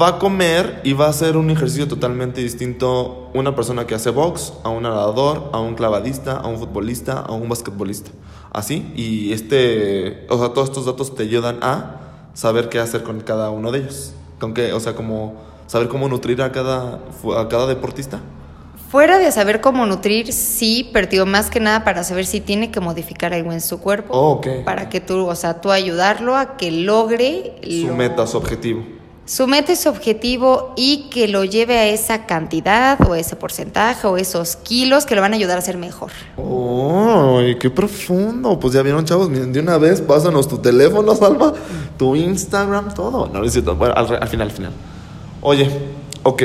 va 0.00 0.08
a 0.08 0.18
comer 0.18 0.80
y 0.82 0.92
va 0.92 1.06
a 1.06 1.10
hacer 1.10 1.36
un 1.36 1.50
ejercicio 1.50 1.86
totalmente 1.86 2.40
distinto 2.40 3.30
una 3.32 3.54
persona 3.54 3.86
que 3.86 3.94
hace 3.94 4.10
box, 4.10 4.54
a 4.64 4.70
un 4.70 4.82
nadador, 4.82 5.50
a 5.52 5.60
un 5.60 5.76
clavadista, 5.76 6.36
a 6.36 6.48
un 6.48 6.58
futbolista, 6.58 7.20
a 7.20 7.32
un 7.32 7.48
basquetbolista. 7.48 8.10
Así, 8.52 8.92
y 8.96 9.32
este, 9.32 10.26
o 10.30 10.38
sea, 10.38 10.48
todos 10.50 10.70
estos 10.70 10.86
datos 10.86 11.14
te 11.14 11.22
ayudan 11.22 11.58
a 11.62 12.03
saber 12.34 12.68
qué 12.68 12.78
hacer 12.78 13.02
con 13.02 13.20
cada 13.20 13.50
uno 13.50 13.72
de 13.72 13.78
ellos. 13.80 14.12
Con 14.38 14.52
qué, 14.52 14.72
o 14.72 14.80
sea, 14.80 14.94
como 14.94 15.34
saber 15.66 15.88
cómo 15.88 16.08
nutrir 16.08 16.42
a 16.42 16.52
cada, 16.52 16.98
a 17.38 17.48
cada 17.48 17.66
deportista. 17.66 18.20
Fuera 18.90 19.18
de 19.18 19.32
saber 19.32 19.60
cómo 19.60 19.86
nutrir, 19.86 20.32
sí, 20.32 20.88
pero 20.92 21.08
digo, 21.08 21.26
más 21.26 21.50
que 21.50 21.58
nada 21.58 21.82
para 21.82 22.04
saber 22.04 22.26
si 22.26 22.40
tiene 22.40 22.70
que 22.70 22.78
modificar 22.78 23.32
algo 23.34 23.50
en 23.52 23.60
su 23.60 23.80
cuerpo. 23.80 24.12
Oh, 24.16 24.32
ok. 24.34 24.46
Para 24.64 24.88
que 24.88 25.00
tú, 25.00 25.26
o 25.26 25.34
sea, 25.34 25.60
tú 25.60 25.72
ayudarlo 25.72 26.36
a 26.36 26.56
que 26.56 26.70
logre 26.70 27.56
Su 27.62 27.88
lo- 27.88 27.94
meta, 27.96 28.24
su 28.26 28.36
objetivo. 28.36 28.84
su 29.24 29.46
meta 29.48 29.72
y 29.72 29.76
su 29.76 29.88
objetivo 29.88 30.74
y 30.76 31.08
que 31.10 31.26
lo 31.26 31.42
lleve 31.44 31.78
a 31.78 31.86
esa 31.86 32.26
cantidad 32.26 32.98
o 33.08 33.14
ese 33.16 33.34
porcentaje 33.34 34.06
o 34.06 34.16
esos 34.16 34.54
kilos 34.56 35.06
que 35.06 35.14
lo 35.16 35.22
van 35.22 35.32
a 35.32 35.36
ayudar 35.36 35.58
a 35.58 35.62
ser 35.62 35.76
mejor. 35.78 36.12
¡Ay, 36.36 37.56
qué 37.58 37.70
profundo! 37.70 38.60
Pues 38.60 38.74
ya 38.74 38.82
vieron, 38.82 39.04
chavos, 39.04 39.28
de 39.32 39.58
una 39.60 39.78
vez, 39.78 40.00
pásanos 40.02 40.46
tu 40.46 40.58
teléfono, 40.58 41.14
Salma, 41.16 41.52
tu 41.98 42.16
Instagram, 42.16 42.94
todo. 42.94 43.28
No, 43.32 43.44
es 43.44 43.52
cierto. 43.52 43.74
Bueno, 43.76 43.94
al, 43.96 44.06
al 44.22 44.28
final, 44.28 44.48
al 44.48 44.54
final. 44.54 44.72
Oye, 45.40 45.70
ok. 46.22 46.42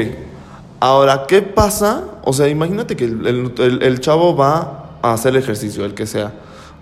Ahora, 0.80 1.26
¿qué 1.28 1.42
pasa? 1.42 2.04
O 2.24 2.34
sea, 2.34 2.48
imagínate 2.48 2.96
que 2.96 3.06
el, 3.06 3.52
el- 3.82 4.00
chavo 4.00 4.36
va 4.36 4.98
a 5.02 5.14
hacer 5.14 5.36
ejercicio, 5.36 5.84
el 5.86 5.94
que 5.94 6.06
sea. 6.06 6.32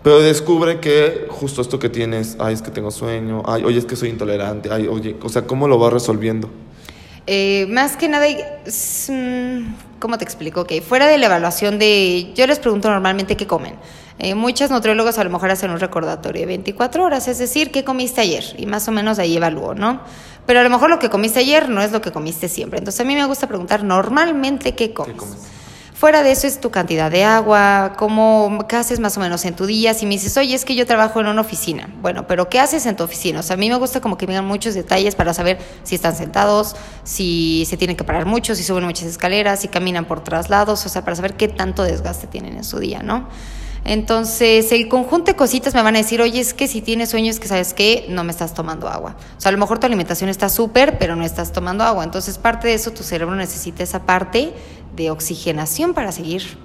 Pero 0.04 0.20
descubre 0.20 0.80
que 0.80 1.28
justo 1.30 1.62
esto 1.62 1.80
que 1.80 1.90
tienes, 1.90 2.38
ay, 2.40 2.54
es 2.54 2.62
que 2.62 2.70
tengo 2.72 2.92
sueño, 2.92 3.44
ay, 3.46 3.64
oye, 3.66 3.80
es 3.80 3.86
que 3.86 3.96
soy 3.96 4.10
intolerante, 4.10 4.70
ay, 4.72 4.88
oye, 4.88 5.16
o 5.22 5.28
sea, 5.30 5.44
¿cómo 5.48 5.68
lo 5.68 5.80
va 5.80 5.90
resolviendo? 5.90 6.50
Eh, 7.26 7.66
más 7.70 7.98
que 7.98 8.08
nada, 8.08 8.26
mm, 8.28 9.74
¿cómo 10.00 10.18
te 10.18 10.24
explico? 10.24 10.62
Ok, 10.62 10.74
fuera 10.88 11.08
de 11.08 11.18
la 11.18 11.26
evaluación 11.26 11.78
de, 11.80 12.32
yo 12.36 12.48
les 12.48 12.60
pregunto 12.60 12.90
normalmente 12.90 13.36
qué 13.36 13.48
comen. 13.48 13.74
Eh, 14.20 14.36
muchas 14.36 14.72
nutriólogas 14.72 15.18
a 15.20 15.24
lo 15.24 15.30
mejor 15.30 15.52
hacen 15.52 15.70
un 15.70 15.80
recordatorio 15.80 16.42
de 16.42 16.48
24 16.48 17.04
horas, 17.04 17.28
es 17.28 17.38
decir, 17.38 17.72
¿qué 17.72 17.84
comiste 17.84 18.22
ayer? 18.22 18.44
Y 18.58 18.66
más 18.66 18.88
o 18.88 18.92
menos 18.92 19.20
ahí 19.20 19.38
evalúo, 19.38 19.76
¿no? 19.76 20.02
Pero 20.46 20.60
a 20.60 20.64
lo 20.64 20.70
mejor 20.70 20.90
lo 20.90 20.98
que 20.98 21.10
comiste 21.10 21.40
ayer 21.40 21.70
no 21.70 21.82
es 21.82 21.92
lo 21.92 22.02
que 22.02 22.12
comiste 22.12 22.50
siempre. 22.50 22.80
Entonces 22.80 23.02
a 23.02 23.04
mí 23.04 23.16
me 23.16 23.26
gusta 23.26 23.48
preguntar 23.48 23.84
normalmente 23.84 24.76
qué 24.76 24.94
comes. 24.94 25.14
¿Qué 25.14 25.20
comes? 25.20 25.58
Fuera 25.98 26.22
de 26.22 26.30
eso 26.30 26.46
es 26.46 26.62
tu 26.62 26.70
cantidad 26.70 27.10
de 27.10 27.24
agua, 27.24 27.96
cómo, 27.98 28.68
qué 28.70 28.76
haces 28.76 29.00
más 29.00 29.18
o 29.18 29.20
menos 29.20 29.44
en 29.46 29.56
tu 29.56 29.66
día. 29.66 29.96
Si 29.96 30.06
me 30.06 30.12
dices, 30.12 30.38
oye, 30.38 30.54
es 30.54 30.64
que 30.64 30.76
yo 30.76 30.86
trabajo 30.86 31.20
en 31.20 31.26
una 31.26 31.42
oficina. 31.42 31.90
Bueno, 32.04 32.28
pero 32.28 32.50
¿qué 32.50 32.60
haces 32.60 32.86
en 32.86 32.96
tu 32.96 33.04
oficina? 33.04 33.40
O 33.40 33.44
sea, 33.44 33.56
a 33.56 33.58
mí 33.58 33.68
me 33.68 33.78
gusta 33.78 34.00
como 34.00 34.16
que 34.16 34.28
me 34.28 34.34
digan 34.34 34.46
muchos 34.46 34.76
detalles 34.76 35.16
para 35.16 35.34
saber 35.34 35.58
si 35.82 35.96
están 35.96 36.16
sentados, 36.16 36.76
si 37.04 37.66
se 37.68 37.78
tienen 37.78 37.98
que 37.98 38.04
parar 38.04 38.28
mucho, 38.28 38.54
si 38.54 38.64
suben 38.64 38.84
muchas 38.84 39.08
escaleras, 39.08 39.62
si 39.62 39.70
caminan 39.70 40.06
por 40.06 40.24
traslados, 40.24 40.86
o 40.86 40.90
sea, 40.90 41.04
para 41.04 41.16
saber 41.16 41.34
qué 41.34 41.48
tanto 41.48 41.82
desgaste 41.82 42.28
tienen 42.28 42.58
en 42.58 42.64
su 42.64 42.78
día, 42.78 43.02
¿no? 43.02 43.28
Entonces, 43.88 44.72
el 44.74 44.88
conjunto 44.90 45.32
de 45.32 45.36
cositas 45.38 45.74
me 45.74 45.82
van 45.82 45.96
a 45.96 46.00
decir, 46.00 46.22
oye, 46.22 46.40
es 46.42 46.54
que 46.54 46.68
si 46.68 46.82
tienes 46.82 47.10
sueño, 47.10 47.32
es 47.32 47.40
que 47.40 47.48
sabes 47.48 47.74
qué, 47.74 48.06
no 48.10 48.24
me 48.24 48.32
estás 48.32 48.54
tomando 48.54 48.90
agua. 48.90 49.16
O 49.38 49.42
sea, 49.42 49.50
a 49.50 49.52
lo 49.54 49.58
mejor 49.58 49.80
tu 49.80 49.86
alimentación 49.88 50.30
está 50.30 50.50
súper, 50.50 50.98
pero 50.98 51.16
no 51.16 51.24
estás 51.24 51.54
tomando 51.54 51.84
agua. 51.84 52.04
Entonces, 52.04 52.38
parte 52.38 52.68
de 52.68 52.74
eso, 52.74 52.92
tu 52.92 53.04
cerebro 53.04 53.36
necesita 53.36 53.84
esa 53.84 54.06
parte 54.06 54.54
de 54.96 55.10
oxigenación 55.10 55.94
para 55.94 56.12
seguir. 56.12 56.58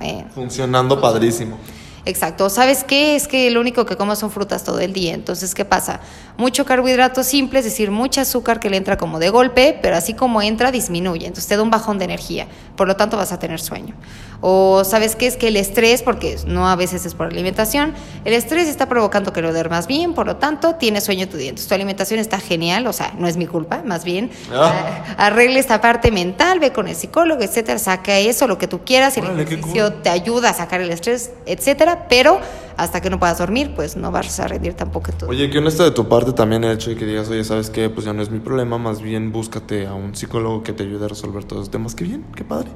eh, 0.00 0.24
Funcionando 0.34 1.00
padrísimo. 1.00 1.58
Exacto. 2.04 2.48
¿Sabes 2.48 2.84
qué? 2.84 3.14
Es 3.14 3.28
que 3.28 3.50
lo 3.50 3.60
único 3.60 3.84
que 3.86 3.96
como 3.96 4.16
son 4.16 4.30
frutas 4.30 4.64
todo 4.64 4.80
el 4.80 4.92
día. 4.92 5.14
Entonces, 5.14 5.54
¿qué 5.54 5.64
pasa? 5.64 6.00
Mucho 6.36 6.64
carbohidrato 6.64 7.22
simple, 7.22 7.58
es 7.58 7.64
decir, 7.64 7.90
mucho 7.90 8.20
azúcar 8.20 8.60
que 8.60 8.70
le 8.70 8.76
entra 8.76 8.96
como 8.96 9.18
de 9.18 9.28
golpe, 9.28 9.78
pero 9.82 9.96
así 9.96 10.14
como 10.14 10.40
entra, 10.40 10.72
disminuye. 10.72 11.26
Entonces 11.26 11.46
te 11.46 11.56
da 11.56 11.62
un 11.62 11.70
bajón 11.70 11.98
de 11.98 12.06
energía. 12.06 12.46
Por 12.76 12.88
lo 12.88 12.96
tanto, 12.96 13.16
vas 13.16 13.32
a 13.32 13.38
tener 13.38 13.60
sueño. 13.60 13.94
O 14.40 14.84
¿sabes 14.84 15.16
qué? 15.16 15.26
Es 15.26 15.36
que 15.36 15.48
el 15.48 15.56
estrés, 15.56 16.02
porque 16.02 16.36
no 16.46 16.68
a 16.68 16.76
veces 16.76 17.04
es 17.04 17.14
por 17.14 17.26
alimentación, 17.26 17.92
el 18.24 18.32
estrés 18.32 18.68
está 18.68 18.88
provocando 18.88 19.32
que 19.32 19.42
lo 19.42 19.52
duermas 19.52 19.86
bien, 19.86 20.14
por 20.14 20.26
lo 20.26 20.36
tanto, 20.36 20.76
tienes 20.76 21.04
sueño 21.04 21.28
tu 21.28 21.36
día. 21.36 21.50
Entonces, 21.50 21.68
tu 21.68 21.74
alimentación 21.74 22.20
está 22.20 22.40
genial, 22.40 22.86
o 22.86 22.92
sea, 22.92 23.12
no 23.18 23.28
es 23.28 23.36
mi 23.36 23.46
culpa, 23.46 23.82
más 23.84 24.04
bien. 24.04 24.30
Ah, 24.52 25.04
arregle 25.18 25.58
esta 25.58 25.80
parte 25.80 26.10
mental, 26.10 26.58
ve 26.58 26.72
con 26.72 26.88
el 26.88 26.96
psicólogo, 26.96 27.42
etcétera, 27.42 27.78
saca 27.78 28.18
eso, 28.18 28.46
lo 28.46 28.56
que 28.56 28.66
tú 28.66 28.80
quieras, 28.84 29.16
el 29.18 29.24
Órale, 29.24 29.42
ejercicio 29.42 29.92
te 29.92 30.08
ayuda 30.08 30.50
a 30.50 30.54
sacar 30.54 30.80
el 30.80 30.90
estrés, 30.90 31.32
etcétera, 31.44 31.89
pero 32.08 32.40
hasta 32.76 33.00
que 33.00 33.10
no 33.10 33.18
puedas 33.18 33.38
dormir, 33.38 33.72
pues 33.76 33.96
no 33.96 34.10
vas 34.10 34.40
a 34.40 34.48
rendir 34.48 34.74
tampoco 34.74 35.12
todo. 35.12 35.30
Oye, 35.30 35.50
qué 35.50 35.58
honesto 35.58 35.84
de 35.84 35.90
tu 35.90 36.08
parte 36.08 36.32
también 36.32 36.64
el 36.64 36.72
hecho 36.72 36.90
de 36.90 36.96
que 36.96 37.04
digas, 37.06 37.28
oye, 37.28 37.44
¿sabes 37.44 37.68
qué? 37.70 37.90
Pues 37.90 38.06
ya 38.06 38.12
no 38.12 38.22
es 38.22 38.30
mi 38.30 38.38
problema, 38.40 38.78
más 38.78 39.00
bien 39.02 39.32
búscate 39.32 39.86
a 39.86 39.94
un 39.94 40.14
psicólogo 40.14 40.62
que 40.62 40.72
te 40.72 40.84
ayude 40.84 41.04
a 41.04 41.08
resolver 41.08 41.44
todos 41.44 41.60
los 41.62 41.70
temas. 41.70 41.94
Qué 41.94 42.04
bien, 42.04 42.24
qué 42.34 42.44
padre. 42.44 42.70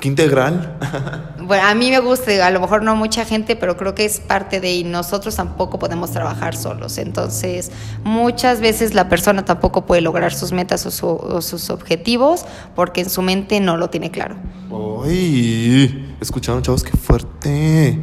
Qué 0.00 0.08
integral. 0.08 0.78
Bueno, 1.44 1.66
a 1.66 1.74
mí 1.74 1.90
me 1.90 1.98
gusta, 1.98 2.46
a 2.46 2.50
lo 2.52 2.60
mejor 2.60 2.84
no 2.84 2.94
mucha 2.94 3.24
gente, 3.24 3.56
pero 3.56 3.76
creo 3.76 3.96
que 3.96 4.04
es 4.04 4.20
parte 4.20 4.60
de 4.60 4.72
y 4.72 4.84
nosotros 4.84 5.34
tampoco 5.34 5.80
podemos 5.80 6.12
trabajar 6.12 6.56
solos. 6.56 6.98
Entonces, 6.98 7.72
muchas 8.04 8.60
veces 8.60 8.94
la 8.94 9.08
persona 9.08 9.44
tampoco 9.44 9.84
puede 9.84 10.02
lograr 10.02 10.32
sus 10.32 10.52
metas 10.52 10.86
o, 10.86 10.90
su- 10.92 11.06
o 11.08 11.42
sus 11.42 11.68
objetivos 11.70 12.44
porque 12.76 13.00
en 13.00 13.10
su 13.10 13.22
mente 13.22 13.58
no 13.58 13.76
lo 13.76 13.90
tiene 13.90 14.12
claro. 14.12 14.36
Uy, 14.70 16.14
escucharon, 16.20 16.62
chavos, 16.62 16.84
qué 16.84 16.96
fuerte. 16.96 17.98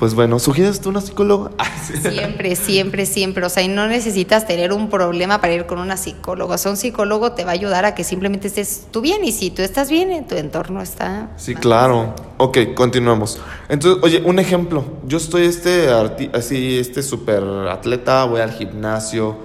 Pues 0.00 0.14
bueno, 0.14 0.38
¿sugieres 0.38 0.80
tú 0.80 0.88
una 0.88 1.02
psicóloga? 1.02 1.50
Siempre, 2.00 2.56
siempre, 2.56 3.04
siempre. 3.04 3.44
O 3.44 3.50
sea, 3.50 3.62
y 3.62 3.68
no 3.68 3.86
necesitas 3.86 4.46
tener 4.46 4.72
un 4.72 4.88
problema 4.88 5.42
para 5.42 5.52
ir 5.52 5.66
con 5.66 5.78
una 5.78 5.98
psicóloga. 5.98 6.54
O 6.54 6.58
sea, 6.58 6.70
un 6.70 6.78
psicólogo 6.78 7.32
te 7.32 7.44
va 7.44 7.50
a 7.50 7.54
ayudar 7.54 7.84
a 7.84 7.94
que 7.94 8.02
simplemente 8.02 8.48
estés 8.48 8.86
tú 8.90 9.02
bien. 9.02 9.22
Y 9.24 9.32
si 9.32 9.50
tú 9.50 9.60
estás 9.60 9.90
bien, 9.90 10.10
en 10.10 10.26
tu 10.26 10.36
entorno 10.36 10.80
está. 10.80 11.28
Sí, 11.36 11.54
claro. 11.54 12.14
Ok, 12.38 12.58
continuamos. 12.74 13.40
Entonces, 13.68 14.02
oye, 14.02 14.22
un 14.24 14.38
ejemplo. 14.38 14.84
Yo 15.04 15.18
estoy 15.18 15.44
este 15.44 15.90
así, 16.32 16.78
este 16.78 17.02
super 17.02 17.42
atleta, 17.68 18.24
voy 18.24 18.40
al 18.40 18.52
gimnasio. 18.52 19.36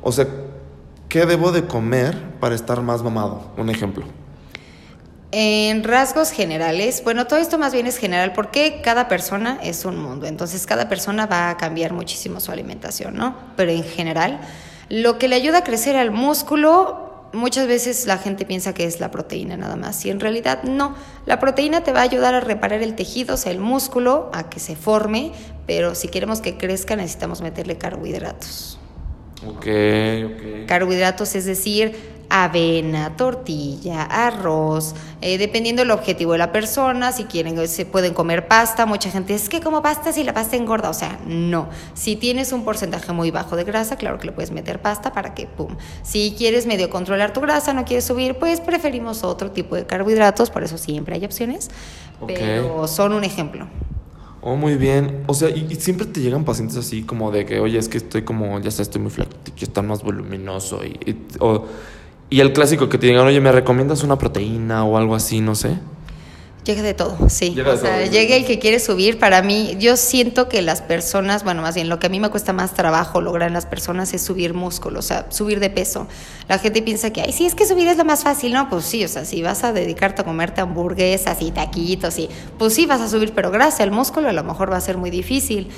O 0.00 0.12
sea, 0.12 0.28
¿qué 1.08 1.26
debo 1.26 1.50
de 1.50 1.64
comer 1.64 2.38
para 2.38 2.54
estar 2.54 2.82
más 2.82 3.02
mamado? 3.02 3.50
Un 3.56 3.68
ejemplo. 3.68 4.04
En 5.30 5.84
rasgos 5.84 6.30
generales, 6.30 7.02
bueno, 7.04 7.26
todo 7.26 7.38
esto 7.38 7.58
más 7.58 7.74
bien 7.74 7.86
es 7.86 7.98
general 7.98 8.32
porque 8.32 8.80
cada 8.82 9.08
persona 9.08 9.58
es 9.62 9.84
un 9.84 9.98
mundo, 9.98 10.26
entonces 10.26 10.64
cada 10.64 10.88
persona 10.88 11.26
va 11.26 11.50
a 11.50 11.58
cambiar 11.58 11.92
muchísimo 11.92 12.40
su 12.40 12.50
alimentación, 12.50 13.14
¿no? 13.14 13.36
Pero 13.54 13.70
en 13.70 13.84
general, 13.84 14.40
lo 14.88 15.18
que 15.18 15.28
le 15.28 15.36
ayuda 15.36 15.58
a 15.58 15.64
crecer 15.64 15.96
al 15.96 16.12
músculo, 16.12 17.28
muchas 17.34 17.66
veces 17.66 18.06
la 18.06 18.16
gente 18.16 18.46
piensa 18.46 18.72
que 18.72 18.84
es 18.84 19.00
la 19.00 19.10
proteína 19.10 19.58
nada 19.58 19.76
más, 19.76 20.02
y 20.06 20.10
en 20.10 20.18
realidad 20.18 20.62
no. 20.62 20.94
La 21.26 21.38
proteína 21.38 21.82
te 21.84 21.92
va 21.92 22.00
a 22.00 22.04
ayudar 22.04 22.34
a 22.34 22.40
reparar 22.40 22.82
el 22.82 22.94
tejido, 22.94 23.34
o 23.34 23.36
sea, 23.36 23.52
el 23.52 23.60
músculo, 23.60 24.30
a 24.32 24.48
que 24.48 24.60
se 24.60 24.76
forme, 24.76 25.32
pero 25.66 25.94
si 25.94 26.08
queremos 26.08 26.40
que 26.40 26.56
crezca 26.56 26.96
necesitamos 26.96 27.42
meterle 27.42 27.76
carbohidratos. 27.76 28.78
Ok, 29.46 29.66
ok. 30.24 30.66
Carbohidratos, 30.66 31.34
es 31.34 31.44
decir, 31.44 32.17
avena, 32.30 33.16
tortilla, 33.16 34.02
arroz, 34.02 34.94
eh, 35.20 35.38
dependiendo 35.38 35.82
del 35.82 35.90
objetivo 35.90 36.32
de 36.32 36.38
la 36.38 36.52
persona, 36.52 37.12
si 37.12 37.24
quieren, 37.24 37.66
se 37.68 37.86
pueden 37.86 38.14
comer 38.14 38.48
pasta, 38.48 38.86
mucha 38.86 39.10
gente 39.10 39.34
es 39.34 39.48
que 39.48 39.60
como 39.60 39.82
pasta 39.82 40.12
si 40.12 40.24
la 40.24 40.34
pasta 40.34 40.56
engorda, 40.56 40.90
o 40.90 40.94
sea, 40.94 41.18
no, 41.26 41.68
si 41.94 42.16
tienes 42.16 42.52
un 42.52 42.64
porcentaje 42.64 43.12
muy 43.12 43.30
bajo 43.30 43.56
de 43.56 43.64
grasa, 43.64 43.96
claro 43.96 44.18
que 44.18 44.26
le 44.26 44.32
puedes 44.32 44.50
meter 44.50 44.80
pasta 44.80 45.12
para 45.12 45.34
que, 45.34 45.46
pum, 45.46 45.76
si 46.02 46.34
quieres 46.36 46.66
medio 46.66 46.90
controlar 46.90 47.32
tu 47.32 47.40
grasa, 47.40 47.72
no 47.72 47.84
quieres 47.84 48.04
subir, 48.04 48.34
pues 48.36 48.60
preferimos 48.60 49.24
otro 49.24 49.50
tipo 49.50 49.76
de 49.76 49.86
carbohidratos, 49.86 50.50
por 50.50 50.62
eso 50.62 50.78
siempre 50.78 51.14
hay 51.14 51.24
opciones, 51.24 51.70
pero 52.26 52.86
son 52.88 53.12
un 53.12 53.24
ejemplo. 53.24 53.66
Oh, 54.40 54.54
muy 54.54 54.76
bien. 54.76 55.24
O 55.26 55.34
sea, 55.34 55.50
y, 55.50 55.74
siempre 55.76 56.06
te 56.06 56.20
llegan 56.20 56.44
pacientes 56.44 56.76
así 56.76 57.02
como 57.02 57.30
de 57.30 57.44
que, 57.44 57.58
oye, 57.58 57.78
es 57.78 57.88
que 57.88 57.98
estoy 57.98 58.22
como, 58.22 58.60
ya 58.60 58.70
sé, 58.70 58.82
estoy 58.82 59.00
muy 59.00 59.10
flaco, 59.10 59.32
quiero 59.44 59.56
estar 59.58 59.84
más 59.84 60.02
voluminoso. 60.02 60.84
Y, 60.84 61.16
o, 61.40 61.64
y 62.30 62.40
el 62.40 62.52
clásico 62.52 62.88
que 62.88 62.98
te 62.98 63.06
digan, 63.06 63.26
oye, 63.26 63.40
¿me 63.40 63.52
recomiendas 63.52 64.02
una 64.02 64.18
proteína 64.18 64.84
o 64.84 64.96
algo 64.96 65.14
así? 65.14 65.40
No 65.40 65.54
sé. 65.54 65.78
Llega 66.68 66.82
de 66.82 66.92
todo, 66.92 67.16
sí. 67.30 67.54
Llega 67.54 67.72
o 67.72 67.76
sea, 67.78 68.04
llega 68.04 68.36
el 68.36 68.44
que 68.44 68.58
quiere 68.58 68.78
subir. 68.78 69.18
Para 69.18 69.40
mí, 69.40 69.76
yo 69.78 69.96
siento 69.96 70.50
que 70.50 70.60
las 70.60 70.82
personas, 70.82 71.42
bueno, 71.42 71.62
más 71.62 71.74
bien 71.74 71.88
lo 71.88 71.98
que 71.98 72.08
a 72.08 72.10
mí 72.10 72.20
me 72.20 72.28
cuesta 72.28 72.52
más 72.52 72.74
trabajo 72.74 73.22
lograr 73.22 73.48
en 73.48 73.54
las 73.54 73.64
personas 73.64 74.12
es 74.12 74.20
subir 74.20 74.52
músculo, 74.52 74.98
o 74.98 75.02
sea, 75.02 75.24
subir 75.30 75.60
de 75.60 75.70
peso. 75.70 76.06
La 76.46 76.58
gente 76.58 76.82
piensa 76.82 77.10
que, 77.10 77.22
ay, 77.22 77.32
sí, 77.32 77.46
es 77.46 77.54
que 77.54 77.64
subir 77.64 77.88
es 77.88 77.96
lo 77.96 78.04
más 78.04 78.22
fácil, 78.22 78.52
¿no? 78.52 78.68
Pues 78.68 78.84
sí, 78.84 79.02
o 79.02 79.08
sea, 79.08 79.24
si 79.24 79.40
vas 79.40 79.64
a 79.64 79.72
dedicarte 79.72 80.20
a 80.20 80.24
comerte 80.26 80.60
hamburguesas 80.60 81.40
y 81.40 81.52
taquitos, 81.52 82.18
y, 82.18 82.28
pues 82.58 82.74
sí, 82.74 82.84
vas 82.84 83.00
a 83.00 83.08
subir, 83.08 83.32
pero 83.34 83.50
gracias 83.50 83.80
al 83.80 83.90
músculo 83.90 84.28
a 84.28 84.32
lo 84.32 84.44
mejor 84.44 84.70
va 84.70 84.76
a 84.76 84.82
ser 84.82 84.98
muy 84.98 85.08
difícil 85.08 85.68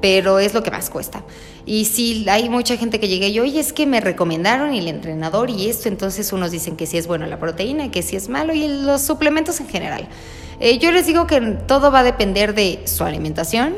pero 0.00 0.38
es 0.38 0.54
lo 0.54 0.62
que 0.62 0.70
más 0.70 0.90
cuesta. 0.90 1.22
Y 1.66 1.84
si 1.84 2.28
hay 2.28 2.48
mucha 2.48 2.76
gente 2.76 3.00
que 3.00 3.08
llega 3.08 3.26
y 3.26 3.38
oye, 3.38 3.60
es 3.60 3.72
que 3.72 3.86
me 3.86 4.00
recomendaron 4.00 4.74
y 4.74 4.78
el 4.78 4.88
entrenador 4.88 5.50
y 5.50 5.68
esto, 5.68 5.88
entonces 5.88 6.32
unos 6.32 6.50
dicen 6.50 6.76
que 6.76 6.86
sí 6.86 6.98
es 6.98 7.06
bueno 7.06 7.26
la 7.26 7.38
proteína, 7.38 7.90
que 7.90 8.02
sí 8.02 8.16
es 8.16 8.28
malo 8.28 8.54
y 8.54 8.66
los 8.66 9.02
suplementos 9.02 9.60
en 9.60 9.68
general. 9.68 10.08
Eh, 10.58 10.78
yo 10.78 10.90
les 10.90 11.06
digo 11.06 11.26
que 11.26 11.40
todo 11.40 11.90
va 11.90 12.00
a 12.00 12.04
depender 12.04 12.54
de 12.54 12.82
su 12.86 13.04
alimentación, 13.04 13.74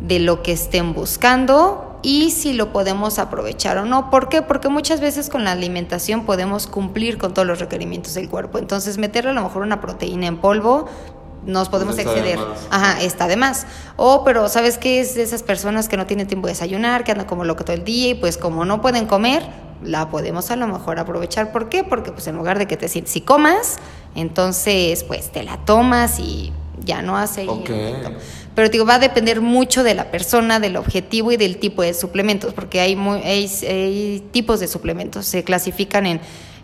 de 0.00 0.20
lo 0.20 0.42
que 0.42 0.52
estén 0.52 0.94
buscando 0.94 1.98
y 2.02 2.30
si 2.30 2.52
lo 2.52 2.72
podemos 2.72 3.18
aprovechar 3.18 3.78
o 3.78 3.84
no. 3.84 4.10
¿Por 4.10 4.28
qué? 4.28 4.42
Porque 4.42 4.68
muchas 4.68 5.00
veces 5.00 5.28
con 5.28 5.44
la 5.44 5.52
alimentación 5.52 6.24
podemos 6.24 6.66
cumplir 6.66 7.18
con 7.18 7.34
todos 7.34 7.46
los 7.46 7.58
requerimientos 7.58 8.14
del 8.14 8.28
cuerpo. 8.28 8.58
Entonces 8.58 8.98
meterle 8.98 9.30
a 9.30 9.34
lo 9.34 9.42
mejor 9.42 9.62
una 9.62 9.80
proteína 9.80 10.26
en 10.26 10.36
polvo 10.36 10.86
nos 11.44 11.68
podemos 11.68 11.98
exceder. 11.98 12.38
Ajá, 12.70 13.00
está 13.02 13.26
de 13.26 13.36
más. 13.36 13.66
O, 13.96 14.24
pero 14.24 14.48
¿sabes 14.48 14.78
qué? 14.78 15.00
Es 15.00 15.14
de 15.14 15.22
esas 15.22 15.42
personas 15.42 15.88
que 15.88 15.96
no 15.96 16.06
tienen 16.06 16.26
tiempo 16.26 16.46
de 16.46 16.52
desayunar, 16.52 17.04
que 17.04 17.12
andan 17.12 17.26
como 17.26 17.44
loco 17.44 17.64
todo 17.64 17.74
el 17.74 17.84
día 17.84 18.10
y 18.10 18.14
pues 18.14 18.36
como 18.36 18.64
no 18.64 18.80
pueden 18.80 19.06
comer, 19.06 19.42
la 19.82 20.10
podemos 20.10 20.50
a 20.50 20.56
lo 20.56 20.66
mejor 20.66 20.98
aprovechar. 20.98 21.52
¿Por 21.52 21.68
qué? 21.68 21.84
Porque 21.84 22.12
pues 22.12 22.26
en 22.26 22.36
lugar 22.36 22.58
de 22.58 22.66
que 22.66 22.76
te 22.76 22.88
si 22.88 23.20
comas, 23.20 23.78
entonces 24.14 25.04
pues 25.04 25.30
te 25.30 25.42
la 25.42 25.58
tomas 25.64 26.18
y 26.18 26.52
ya 26.84 27.02
no 27.02 27.16
hace. 27.16 27.46
Pero 28.54 28.68
digo, 28.70 28.84
va 28.84 28.96
a 28.96 28.98
depender 28.98 29.40
mucho 29.40 29.84
de 29.84 29.94
la 29.94 30.10
persona, 30.10 30.58
del 30.58 30.76
objetivo 30.76 31.30
y 31.30 31.36
del 31.36 31.58
tipo 31.58 31.82
de 31.82 31.94
suplementos, 31.94 32.52
porque 32.54 32.80
hay, 32.80 32.96
muy, 32.96 33.20
hay 33.22 34.24
tipos 34.32 34.58
de 34.58 34.66
suplementos. 34.66 35.26
Se 35.26 35.44
clasifican 35.44 36.06
en 36.06 36.20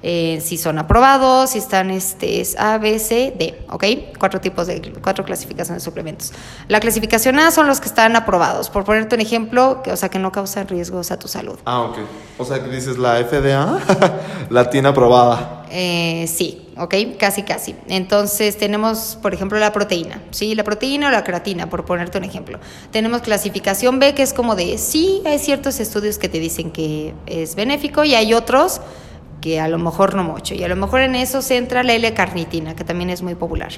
eh, 0.06 0.42
si 0.44 0.58
son 0.58 0.78
aprobados, 0.78 1.50
si 1.50 1.58
están 1.58 1.90
este, 1.90 2.42
es 2.42 2.58
A, 2.58 2.76
B, 2.76 2.98
C, 2.98 3.34
D, 3.38 3.64
¿ok? 3.70 3.84
Cuatro 4.18 4.38
tipos 4.38 4.66
de, 4.66 4.92
cuatro 5.02 5.24
clasificaciones 5.24 5.82
de 5.82 5.84
suplementos. 5.84 6.32
La 6.68 6.78
clasificación 6.78 7.38
A 7.38 7.50
son 7.50 7.66
los 7.66 7.80
que 7.80 7.88
están 7.88 8.14
aprobados, 8.14 8.68
por 8.68 8.84
ponerte 8.84 9.14
un 9.14 9.22
ejemplo, 9.22 9.80
que, 9.82 9.92
o 9.92 9.96
sea, 9.96 10.10
que 10.10 10.18
no 10.18 10.30
causan 10.30 10.68
riesgos 10.68 11.10
a 11.10 11.18
tu 11.18 11.26
salud. 11.26 11.58
Ah, 11.64 11.80
ok. 11.80 11.96
O 12.36 12.44
sea, 12.44 12.62
que 12.62 12.68
dices 12.68 12.98
la 12.98 13.16
FDA, 13.24 13.78
la 14.50 14.68
tiene 14.68 14.88
aprobada. 14.88 15.64
Eh, 15.70 16.26
sí, 16.28 16.68
ok, 16.76 16.94
casi, 17.18 17.42
casi. 17.42 17.74
Entonces 17.88 18.58
tenemos, 18.58 19.16
por 19.22 19.32
ejemplo, 19.32 19.58
la 19.58 19.72
proteína, 19.72 20.20
¿sí? 20.32 20.54
La 20.54 20.64
proteína 20.64 21.08
o 21.08 21.10
la 21.10 21.24
creatina, 21.24 21.70
por 21.70 21.86
ponerte 21.86 22.18
un 22.18 22.24
ejemplo. 22.24 22.60
Tenemos 22.90 23.22
clasificación 23.22 23.98
B, 24.00 24.14
que 24.14 24.22
es 24.22 24.34
como 24.34 24.54
de, 24.54 24.76
sí, 24.76 25.22
hay 25.24 25.38
ciertos 25.38 25.80
estudios 25.80 26.18
que 26.18 26.28
te 26.28 26.40
dicen 26.40 26.70
que 26.72 27.14
es 27.24 27.54
benéfico 27.54 28.04
y 28.04 28.14
hay 28.14 28.34
otros 28.34 28.82
que 29.44 29.60
a 29.60 29.68
lo 29.68 29.76
mejor 29.76 30.14
no 30.14 30.24
mucho. 30.24 30.54
Y 30.54 30.64
a 30.64 30.68
lo 30.68 30.74
mejor 30.74 31.02
en 31.02 31.14
eso 31.14 31.42
se 31.42 31.58
entra 31.58 31.82
la 31.82 31.92
L-carnitina, 31.92 32.74
que 32.74 32.82
también 32.82 33.10
es 33.10 33.20
muy 33.20 33.34
popular. 33.34 33.72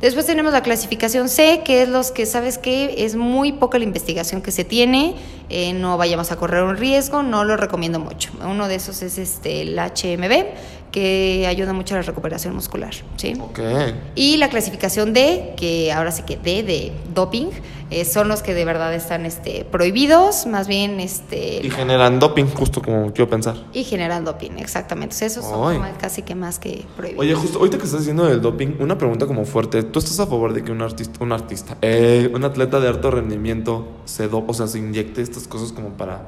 Después 0.00 0.26
tenemos 0.26 0.52
la 0.52 0.62
clasificación 0.62 1.28
C, 1.28 1.62
que 1.64 1.82
es 1.82 1.88
los 1.88 2.12
que, 2.12 2.24
¿sabes 2.24 2.56
que 2.56 3.04
Es 3.04 3.16
muy 3.16 3.52
poca 3.52 3.78
la 3.78 3.84
investigación 3.84 4.42
que 4.42 4.52
se 4.52 4.64
tiene, 4.64 5.16
eh, 5.50 5.72
no 5.72 5.96
vayamos 5.96 6.30
a 6.30 6.36
correr 6.36 6.62
un 6.62 6.76
riesgo, 6.76 7.22
no 7.22 7.42
lo 7.42 7.56
recomiendo 7.56 7.98
mucho. 7.98 8.30
Uno 8.44 8.68
de 8.68 8.76
esos 8.76 9.02
es 9.02 9.18
este, 9.18 9.62
el 9.62 9.76
HMB, 9.76 10.46
que 10.92 11.46
ayuda 11.46 11.72
mucho 11.72 11.94
a 11.94 11.98
la 11.98 12.02
recuperación 12.02 12.54
muscular, 12.54 12.94
¿sí? 13.16 13.34
Okay. 13.38 13.94
Y 14.14 14.36
la 14.36 14.48
clasificación 14.48 15.12
D, 15.12 15.54
que 15.56 15.92
ahora 15.92 16.12
sí 16.12 16.22
que 16.22 16.36
D 16.36 16.62
de 16.62 16.92
doping, 17.14 17.48
eh, 17.90 18.04
son 18.04 18.28
los 18.28 18.42
que 18.42 18.54
de 18.54 18.64
verdad 18.64 18.92
están 18.94 19.24
este, 19.24 19.64
prohibidos, 19.64 20.46
más 20.46 20.68
bien... 20.68 21.00
Este, 21.00 21.64
y 21.64 21.70
generan 21.70 22.18
doping, 22.18 22.44
justo 22.46 22.82
como 22.82 23.12
quiero 23.12 23.30
pensar. 23.30 23.56
Y 23.72 23.84
generan 23.84 24.24
doping, 24.24 24.52
exactamente. 24.58 25.14
esos 25.24 25.44
son 25.44 25.82
casi 25.98 26.22
que 26.22 26.34
más 26.34 26.58
que 26.58 26.84
prohibidos. 26.96 27.22
Oye, 27.22 27.34
justo 27.34 27.58
ahorita 27.58 27.78
que 27.78 27.84
estás 27.84 28.00
diciendo 28.00 28.26
del 28.26 28.40
doping, 28.40 28.76
una 28.78 28.98
pregunta 28.98 29.26
como 29.26 29.44
fuerte. 29.44 29.82
¿Tú 29.92 29.98
estás 29.98 30.20
a 30.20 30.26
favor 30.26 30.52
de 30.52 30.62
que 30.62 30.72
un 30.72 30.82
artista, 30.82 31.22
un 31.22 31.32
artista, 31.32 31.76
eh, 31.82 32.30
un 32.34 32.44
atleta 32.44 32.80
de 32.80 32.88
alto 32.88 33.10
rendimiento 33.10 33.88
se 34.04 34.28
do, 34.28 34.44
o 34.46 34.54
sea, 34.54 34.66
se 34.66 34.78
inyecte 34.78 35.22
estas 35.22 35.48
cosas 35.48 35.72
como 35.72 35.90
para... 35.90 36.22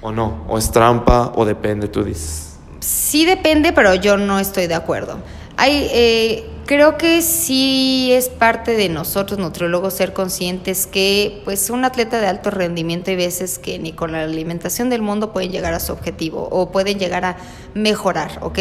¿O 0.00 0.12
no? 0.12 0.44
¿O 0.48 0.58
es 0.58 0.70
trampa? 0.70 1.32
¿O 1.34 1.44
depende, 1.44 1.88
tú 1.88 2.04
dices? 2.04 2.58
Sí 2.80 3.24
depende, 3.24 3.72
pero 3.72 3.94
yo 3.94 4.16
no 4.16 4.38
estoy 4.38 4.68
de 4.68 4.74
acuerdo. 4.74 5.18
Hay, 5.56 5.88
eh, 5.92 6.46
creo 6.68 6.98
que 6.98 7.22
sí 7.22 8.10
es 8.12 8.28
parte 8.28 8.76
de 8.76 8.90
nosotros, 8.90 9.38
nutriólogos, 9.38 9.94
ser 9.94 10.12
conscientes 10.12 10.86
que 10.86 11.40
pues 11.46 11.70
un 11.70 11.86
atleta 11.86 12.20
de 12.20 12.26
alto 12.26 12.50
rendimiento 12.50 13.10
hay 13.10 13.16
veces 13.16 13.58
que 13.58 13.78
ni 13.78 13.92
con 13.92 14.12
la 14.12 14.22
alimentación 14.22 14.90
del 14.90 15.00
mundo 15.00 15.32
pueden 15.32 15.50
llegar 15.50 15.72
a 15.72 15.80
su 15.80 15.94
objetivo 15.94 16.46
o 16.50 16.70
pueden 16.70 16.98
llegar 16.98 17.24
a 17.24 17.38
mejorar, 17.72 18.40
¿ok? 18.42 18.58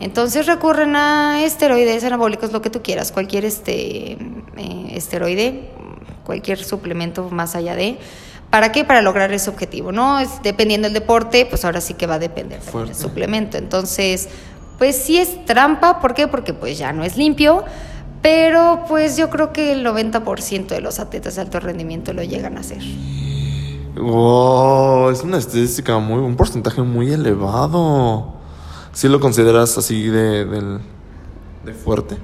Entonces 0.00 0.46
recurren 0.46 0.96
a 0.96 1.44
esteroides 1.44 2.02
anabólicos, 2.02 2.50
lo 2.50 2.62
que 2.62 2.70
tú 2.70 2.82
quieras, 2.82 3.12
cualquier 3.12 3.44
este, 3.44 4.12
eh, 4.12 4.92
esteroide, 4.92 5.68
cualquier 6.24 6.64
suplemento 6.64 7.28
más 7.28 7.54
allá 7.56 7.76
de 7.76 7.98
¿Para 8.48 8.72
qué? 8.72 8.82
Para 8.84 9.00
lograr 9.00 9.32
ese 9.32 9.48
objetivo, 9.48 9.92
¿no? 9.92 10.18
Es, 10.18 10.42
dependiendo 10.42 10.88
del 10.88 10.94
deporte, 10.94 11.46
pues 11.46 11.64
ahora 11.64 11.80
sí 11.80 11.94
que 11.94 12.06
va 12.06 12.14
a 12.14 12.18
depender 12.18 12.60
del 12.60 12.96
suplemento. 12.96 13.58
Entonces, 13.58 14.28
pues 14.80 14.96
sí 14.96 15.18
es 15.18 15.44
trampa, 15.44 16.00
¿por 16.00 16.14
qué? 16.14 16.26
Porque 16.26 16.54
pues 16.54 16.78
ya 16.78 16.94
no 16.94 17.04
es 17.04 17.18
limpio, 17.18 17.64
pero 18.22 18.86
pues 18.88 19.18
yo 19.18 19.28
creo 19.28 19.52
que 19.52 19.72
el 19.72 19.84
90% 19.84 20.68
de 20.68 20.80
los 20.80 20.98
atletas 20.98 21.34
de 21.34 21.42
alto 21.42 21.60
rendimiento 21.60 22.14
lo 22.14 22.22
llegan 22.22 22.56
a 22.56 22.60
hacer. 22.60 22.78
Wow, 23.94 25.10
es 25.10 25.22
una 25.22 25.36
estadística 25.36 25.98
muy, 25.98 26.20
un 26.20 26.34
porcentaje 26.34 26.80
muy 26.80 27.12
elevado. 27.12 28.32
¿Sí 28.94 29.06
lo 29.06 29.20
consideras 29.20 29.76
así 29.76 30.04
de, 30.04 30.46
de 30.46 31.74
fuerte? 31.74 32.16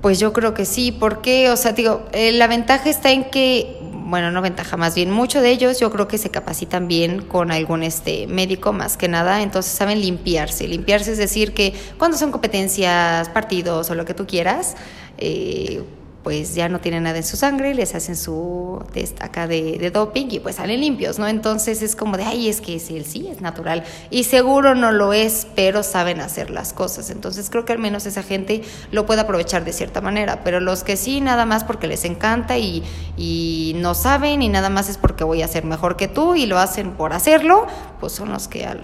Pues 0.00 0.18
yo 0.18 0.32
creo 0.32 0.54
que 0.54 0.64
sí, 0.64 0.90
porque, 0.90 1.50
o 1.50 1.56
sea, 1.56 1.70
digo, 1.70 2.02
eh, 2.10 2.32
la 2.32 2.48
ventaja 2.48 2.90
está 2.90 3.12
en 3.12 3.30
que 3.30 3.80
bueno, 4.04 4.30
no 4.30 4.42
ventaja, 4.42 4.76
más 4.76 4.94
bien 4.94 5.10
muchos 5.10 5.42
de 5.42 5.50
ellos 5.50 5.80
yo 5.80 5.90
creo 5.90 6.08
que 6.08 6.18
se 6.18 6.30
capacitan 6.30 6.88
bien 6.88 7.22
con 7.22 7.50
algún 7.50 7.82
este 7.82 8.26
médico 8.26 8.72
más 8.72 8.96
que 8.96 9.08
nada, 9.08 9.42
entonces 9.42 9.72
saben 9.72 10.00
limpiarse. 10.00 10.68
Limpiarse 10.68 11.12
es 11.12 11.18
decir 11.18 11.54
que 11.54 11.74
cuando 11.98 12.16
son 12.16 12.30
competencias, 12.32 13.28
partidos 13.28 13.90
o 13.90 13.94
lo 13.94 14.04
que 14.04 14.14
tú 14.14 14.26
quieras, 14.26 14.76
eh, 15.18 15.82
pues 16.22 16.54
ya 16.54 16.68
no 16.68 16.80
tienen 16.80 17.02
nada 17.02 17.18
en 17.18 17.24
su 17.24 17.36
sangre, 17.36 17.74
les 17.74 17.94
hacen 17.94 18.16
su 18.16 18.82
test 18.92 19.20
acá 19.22 19.48
de, 19.48 19.78
de, 19.78 19.90
doping 19.90 20.26
y 20.30 20.40
pues 20.40 20.56
salen 20.56 20.80
limpios, 20.80 21.18
¿no? 21.18 21.26
Entonces 21.26 21.82
es 21.82 21.96
como 21.96 22.16
de, 22.16 22.24
ay, 22.24 22.48
es 22.48 22.60
que 22.60 22.78
sí, 22.78 23.02
sí, 23.04 23.28
es 23.28 23.40
natural. 23.40 23.82
Y 24.10 24.24
seguro 24.24 24.74
no 24.74 24.92
lo 24.92 25.12
es, 25.12 25.48
pero 25.56 25.82
saben 25.82 26.20
hacer 26.20 26.50
las 26.50 26.72
cosas. 26.72 27.10
Entonces 27.10 27.50
creo 27.50 27.64
que 27.64 27.72
al 27.72 27.78
menos 27.78 28.06
esa 28.06 28.22
gente 28.22 28.62
lo 28.92 29.04
puede 29.04 29.22
aprovechar 29.22 29.64
de 29.64 29.72
cierta 29.72 30.00
manera, 30.00 30.44
pero 30.44 30.60
los 30.60 30.84
que 30.84 30.96
sí, 30.96 31.20
nada 31.20 31.44
más 31.44 31.64
porque 31.64 31.88
les 31.88 32.04
encanta 32.04 32.56
y, 32.56 32.84
y 33.16 33.72
no 33.76 33.94
saben 33.94 34.42
y 34.42 34.48
nada 34.48 34.70
más 34.70 34.88
es 34.88 34.98
porque 34.98 35.24
voy 35.24 35.42
a 35.42 35.48
ser 35.48 35.64
mejor 35.64 35.96
que 35.96 36.08
tú 36.08 36.36
y 36.36 36.46
lo 36.46 36.58
hacen 36.58 36.92
por 36.92 37.12
hacerlo, 37.12 37.66
pues 38.00 38.12
son 38.12 38.30
los 38.30 38.48
que 38.48 38.64
al... 38.64 38.82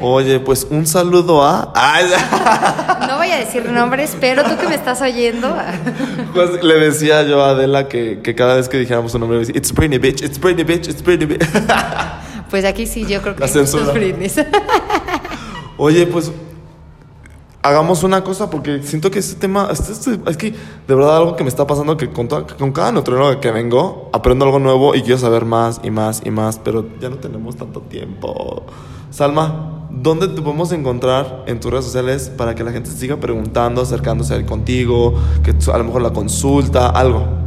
Oye, 0.00 0.40
pues 0.40 0.66
un 0.70 0.86
saludo 0.86 1.42
a. 1.42 1.72
No 3.08 3.18
voy 3.18 3.30
a 3.30 3.36
decir 3.38 3.68
nombres, 3.70 4.16
pero 4.20 4.42
tú 4.44 4.56
que 4.56 4.68
me 4.68 4.74
estás 4.74 5.00
oyendo. 5.02 5.54
Pues 6.32 6.62
le 6.62 6.74
decía 6.74 7.22
yo 7.24 7.42
a 7.42 7.50
Adela 7.50 7.88
que, 7.88 8.20
que 8.22 8.34
cada 8.34 8.54
vez 8.56 8.68
que 8.68 8.78
dijéramos 8.78 9.12
su 9.12 9.18
nombre, 9.18 9.38
decía, 9.38 9.56
It's 9.56 9.72
Britney 9.72 9.98
Bitch, 9.98 10.22
It's 10.22 10.38
Britney 10.40 10.64
Bitch, 10.64 10.88
It's 10.88 11.02
Britney 11.02 11.26
Bitch. 11.26 11.46
Pues 12.48 12.64
aquí 12.64 12.86
sí, 12.86 13.06
yo 13.06 13.22
creo 13.22 13.34
que 13.34 13.44
es 13.44 13.94
Britney. 13.94 14.30
Oye, 15.78 16.06
pues 16.06 16.30
hagamos 17.62 18.02
una 18.02 18.24
cosa 18.24 18.50
porque 18.50 18.82
siento 18.82 19.10
que 19.10 19.20
este 19.20 19.40
tema, 19.40 19.68
este, 19.70 19.92
este, 19.92 20.18
es 20.26 20.36
que 20.36 20.50
de 20.50 20.94
verdad 20.94 21.16
algo 21.16 21.36
que 21.36 21.44
me 21.44 21.48
está 21.48 21.66
pasando 21.66 21.96
que 21.96 22.10
con, 22.10 22.26
con 22.26 22.72
cada 22.72 22.92
nutriólogo 22.92 23.40
que 23.40 23.50
vengo 23.52 24.10
aprendo 24.12 24.44
algo 24.44 24.58
nuevo 24.58 24.94
y 24.94 25.02
quiero 25.02 25.18
saber 25.18 25.44
más 25.44 25.80
y 25.82 25.90
más 25.90 26.22
y 26.24 26.30
más, 26.30 26.58
pero 26.58 26.84
ya 27.00 27.08
no 27.08 27.16
tenemos 27.16 27.56
tanto 27.56 27.80
tiempo. 27.82 28.64
Salma, 29.10 29.86
¿dónde 29.90 30.26
te 30.28 30.40
podemos 30.42 30.72
encontrar 30.72 31.44
en 31.46 31.60
tus 31.60 31.70
redes 31.70 31.84
sociales 31.84 32.30
para 32.36 32.54
que 32.54 32.64
la 32.64 32.72
gente 32.72 32.90
siga 32.90 33.16
preguntando, 33.18 33.82
acercándose 33.82 34.34
a 34.34 34.36
él 34.36 34.46
contigo, 34.46 35.14
que 35.44 35.54
a 35.70 35.78
lo 35.78 35.84
mejor 35.84 36.02
la 36.02 36.12
consulta, 36.12 36.88
algo? 36.88 37.42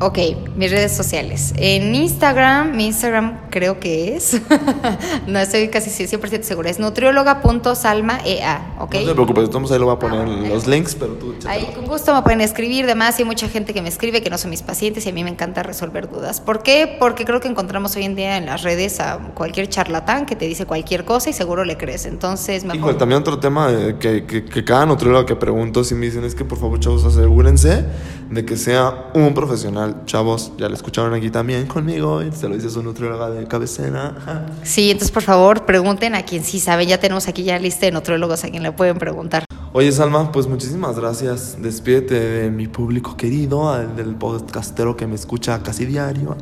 Ok, 0.00 0.18
mis 0.54 0.70
redes 0.70 0.92
sociales. 0.92 1.52
En 1.56 1.92
Instagram, 1.92 2.76
mi 2.76 2.86
Instagram 2.86 3.48
creo 3.50 3.80
que 3.80 4.14
es, 4.14 4.40
no 5.26 5.40
estoy 5.40 5.66
casi 5.70 5.90
100% 5.90 6.42
segura, 6.42 6.70
es 6.70 6.78
nutrióloga.salmaea, 6.78 8.76
¿ok? 8.78 8.94
No 8.94 9.06
te 9.06 9.14
preocupes, 9.14 9.44
entonces 9.46 9.72
ahí 9.72 9.80
lo 9.80 9.86
voy 9.86 9.96
a 9.96 9.98
poner 9.98 10.28
en 10.28 10.48
los 10.50 10.68
links, 10.68 10.94
pero 10.94 11.14
tú... 11.14 11.34
Ahí 11.48 11.68
con 11.74 11.86
gusto 11.86 12.14
me 12.14 12.22
pueden 12.22 12.40
escribir, 12.42 12.86
demás, 12.86 13.18
y 13.18 13.22
hay 13.22 13.26
mucha 13.26 13.48
gente 13.48 13.74
que 13.74 13.82
me 13.82 13.88
escribe 13.88 14.22
que 14.22 14.30
no 14.30 14.38
son 14.38 14.50
mis 14.50 14.62
pacientes 14.62 15.04
y 15.04 15.08
a 15.08 15.12
mí 15.12 15.24
me 15.24 15.30
encanta 15.30 15.64
resolver 15.64 16.08
dudas. 16.08 16.40
¿Por 16.40 16.62
qué? 16.62 16.96
Porque 17.00 17.24
creo 17.24 17.40
que 17.40 17.48
encontramos 17.48 17.96
hoy 17.96 18.04
en 18.04 18.14
día 18.14 18.36
en 18.36 18.46
las 18.46 18.62
redes 18.62 19.00
a 19.00 19.18
cualquier 19.34 19.68
charlatán 19.68 20.26
que 20.26 20.36
te 20.36 20.46
dice 20.46 20.64
cualquier 20.64 21.04
cosa 21.04 21.30
y 21.30 21.32
seguro 21.32 21.64
le 21.64 21.76
crees, 21.76 22.06
entonces... 22.06 22.64
Me 22.64 22.76
Hijo, 22.76 22.94
también 22.94 23.20
otro 23.20 23.40
tema 23.40 23.68
que, 23.98 24.24
que, 24.26 24.44
que 24.44 24.64
cada 24.64 24.86
nutriólogo 24.86 25.26
que 25.26 25.34
pregunto, 25.34 25.82
si 25.82 25.96
me 25.96 26.06
dicen 26.06 26.22
es 26.22 26.36
que 26.36 26.44
por 26.44 26.58
favor 26.58 26.78
chavos 26.78 27.04
asegúrense 27.04 27.84
de 28.30 28.44
que 28.44 28.56
sea 28.56 29.10
un 29.14 29.34
profesional 29.34 29.87
chavos, 30.06 30.52
ya 30.58 30.68
lo 30.68 30.74
escucharon 30.74 31.14
aquí 31.14 31.30
también 31.30 31.66
conmigo, 31.66 32.20
se 32.32 32.48
lo 32.48 32.54
dice 32.54 32.70
su 32.70 32.82
nutrióloga 32.82 33.30
de 33.30 33.46
cabecera. 33.46 34.46
Sí, 34.62 34.90
entonces 34.90 35.10
por 35.10 35.22
favor 35.22 35.66
pregunten 35.66 36.14
a 36.14 36.22
quien 36.22 36.44
sí 36.44 36.60
sabe, 36.60 36.86
ya 36.86 36.98
tenemos 36.98 37.28
aquí 37.28 37.44
ya 37.44 37.58
lista 37.58 37.86
de 37.86 37.92
nutriólogos 37.92 38.44
a 38.44 38.50
quien 38.50 38.62
le 38.62 38.72
pueden 38.72 38.98
preguntar. 38.98 39.44
Oye 39.72 39.92
Salma, 39.92 40.32
pues 40.32 40.46
muchísimas 40.46 40.98
gracias, 40.98 41.56
despídete 41.60 42.18
de 42.18 42.50
mi 42.50 42.68
público 42.68 43.16
querido, 43.16 43.76
del 43.96 44.14
podcastero 44.14 44.96
que 44.96 45.06
me 45.06 45.14
escucha 45.14 45.62
casi 45.62 45.84
diario. 45.84 46.36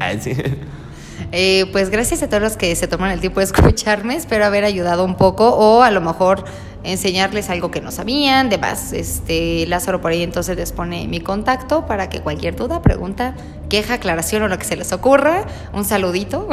Eh, 1.32 1.66
pues 1.72 1.90
gracias 1.90 2.22
a 2.22 2.28
todos 2.28 2.42
los 2.42 2.56
que 2.56 2.74
se 2.76 2.86
toman 2.88 3.10
el 3.10 3.20
tiempo 3.20 3.40
de 3.40 3.46
escucharme, 3.46 4.16
espero 4.16 4.44
haber 4.44 4.64
ayudado 4.64 5.04
un 5.04 5.16
poco 5.16 5.48
o 5.50 5.82
a 5.82 5.90
lo 5.90 6.00
mejor 6.00 6.44
enseñarles 6.86 7.50
algo 7.50 7.70
que 7.70 7.80
no 7.80 7.90
sabían, 7.90 8.48
demás. 8.48 8.92
Este, 8.92 9.66
Lázaro 9.66 10.00
por 10.00 10.12
ahí 10.12 10.22
entonces 10.22 10.56
les 10.56 10.72
pone 10.72 11.08
mi 11.08 11.20
contacto 11.20 11.86
para 11.86 12.08
que 12.08 12.20
cualquier 12.20 12.54
duda, 12.54 12.80
pregunta, 12.80 13.34
queja, 13.68 13.94
aclaración 13.94 14.44
o 14.44 14.48
lo 14.48 14.56
que 14.58 14.64
se 14.64 14.76
les 14.76 14.92
ocurra, 14.92 15.44
un 15.72 15.84
saludito, 15.84 16.48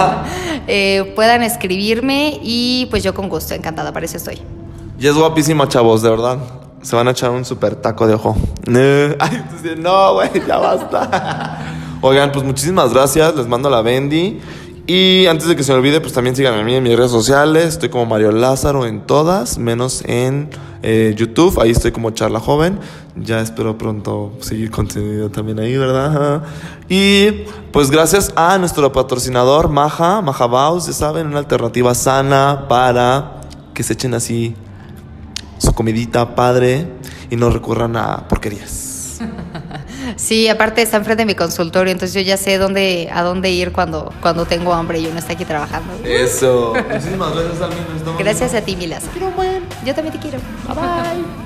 eh, 0.68 1.12
puedan 1.16 1.42
escribirme 1.42 2.38
y 2.42 2.86
pues 2.90 3.02
yo 3.02 3.14
con 3.14 3.28
gusto, 3.28 3.54
encantada, 3.54 3.92
para 3.92 4.06
eso 4.06 4.16
estoy. 4.16 4.40
Y 4.98 5.08
es 5.08 5.14
guapísima, 5.14 5.68
chavos, 5.68 6.02
de 6.02 6.10
verdad. 6.10 6.38
Se 6.82 6.94
van 6.94 7.08
a 7.08 7.12
echar 7.12 7.30
un 7.30 7.44
super 7.44 7.74
taco 7.76 8.06
de 8.06 8.14
ojo. 8.14 8.36
No, 9.78 10.14
güey, 10.14 10.30
ya 10.46 10.58
basta. 10.58 11.58
Oigan, 12.06 12.32
pues 12.32 12.44
muchísimas 12.44 12.92
gracias. 12.92 13.34
Les 13.34 13.48
mando 13.48 13.70
la 13.70 13.80
Bendy. 13.80 14.38
Y 14.86 15.24
antes 15.24 15.48
de 15.48 15.56
que 15.56 15.62
se 15.62 15.72
me 15.72 15.78
olvide, 15.78 16.02
pues 16.02 16.12
también 16.12 16.36
síganme 16.36 16.60
a 16.60 16.62
mí 16.62 16.74
en 16.74 16.82
mis 16.82 16.94
redes 16.94 17.10
sociales. 17.10 17.64
Estoy 17.64 17.88
como 17.88 18.04
Mario 18.04 18.30
Lázaro 18.30 18.84
en 18.84 19.06
todas, 19.06 19.56
menos 19.56 20.04
en 20.04 20.50
eh, 20.82 21.14
YouTube. 21.16 21.58
Ahí 21.62 21.70
estoy 21.70 21.92
como 21.92 22.10
Charla 22.10 22.40
Joven. 22.40 22.78
Ya 23.16 23.40
espero 23.40 23.78
pronto 23.78 24.34
seguir 24.40 24.70
contenido 24.70 25.30
también 25.30 25.58
ahí, 25.58 25.78
¿verdad? 25.78 26.42
Y 26.90 27.46
pues 27.72 27.90
gracias 27.90 28.34
a 28.36 28.58
nuestro 28.58 28.92
patrocinador, 28.92 29.70
Maja, 29.70 30.20
Maja 30.20 30.46
Baus, 30.46 30.86
ya 30.86 30.92
saben, 30.92 31.28
una 31.28 31.38
alternativa 31.38 31.94
sana 31.94 32.66
para 32.68 33.40
que 33.72 33.82
se 33.82 33.94
echen 33.94 34.12
así 34.12 34.54
su 35.56 35.72
comidita 35.72 36.34
padre 36.34 36.86
y 37.30 37.36
no 37.36 37.48
recurran 37.48 37.96
a 37.96 38.28
porquerías. 38.28 38.93
Sí, 40.16 40.48
aparte 40.48 40.82
está 40.82 40.96
enfrente 40.96 41.22
de 41.22 41.26
mi 41.26 41.34
consultorio, 41.34 41.92
entonces 41.92 42.14
yo 42.14 42.20
ya 42.20 42.36
sé 42.36 42.58
dónde, 42.58 43.08
a 43.12 43.22
dónde 43.22 43.50
ir 43.50 43.72
cuando, 43.72 44.12
cuando 44.20 44.46
tengo 44.46 44.72
hambre 44.72 45.00
y 45.00 45.06
uno 45.06 45.18
está 45.18 45.32
aquí 45.32 45.44
trabajando. 45.44 45.92
Eso. 46.04 46.74
Muchísimas 46.88 47.34
gracias, 47.34 47.60
Almina. 47.60 48.18
Gracias 48.18 48.54
a 48.54 48.60
ti, 48.60 48.76
Milas. 48.76 49.04
Yo 49.84 49.94
también 49.94 50.12
te 50.12 50.20
quiero. 50.20 50.38
Bye 50.66 50.74
bye. 50.74 51.43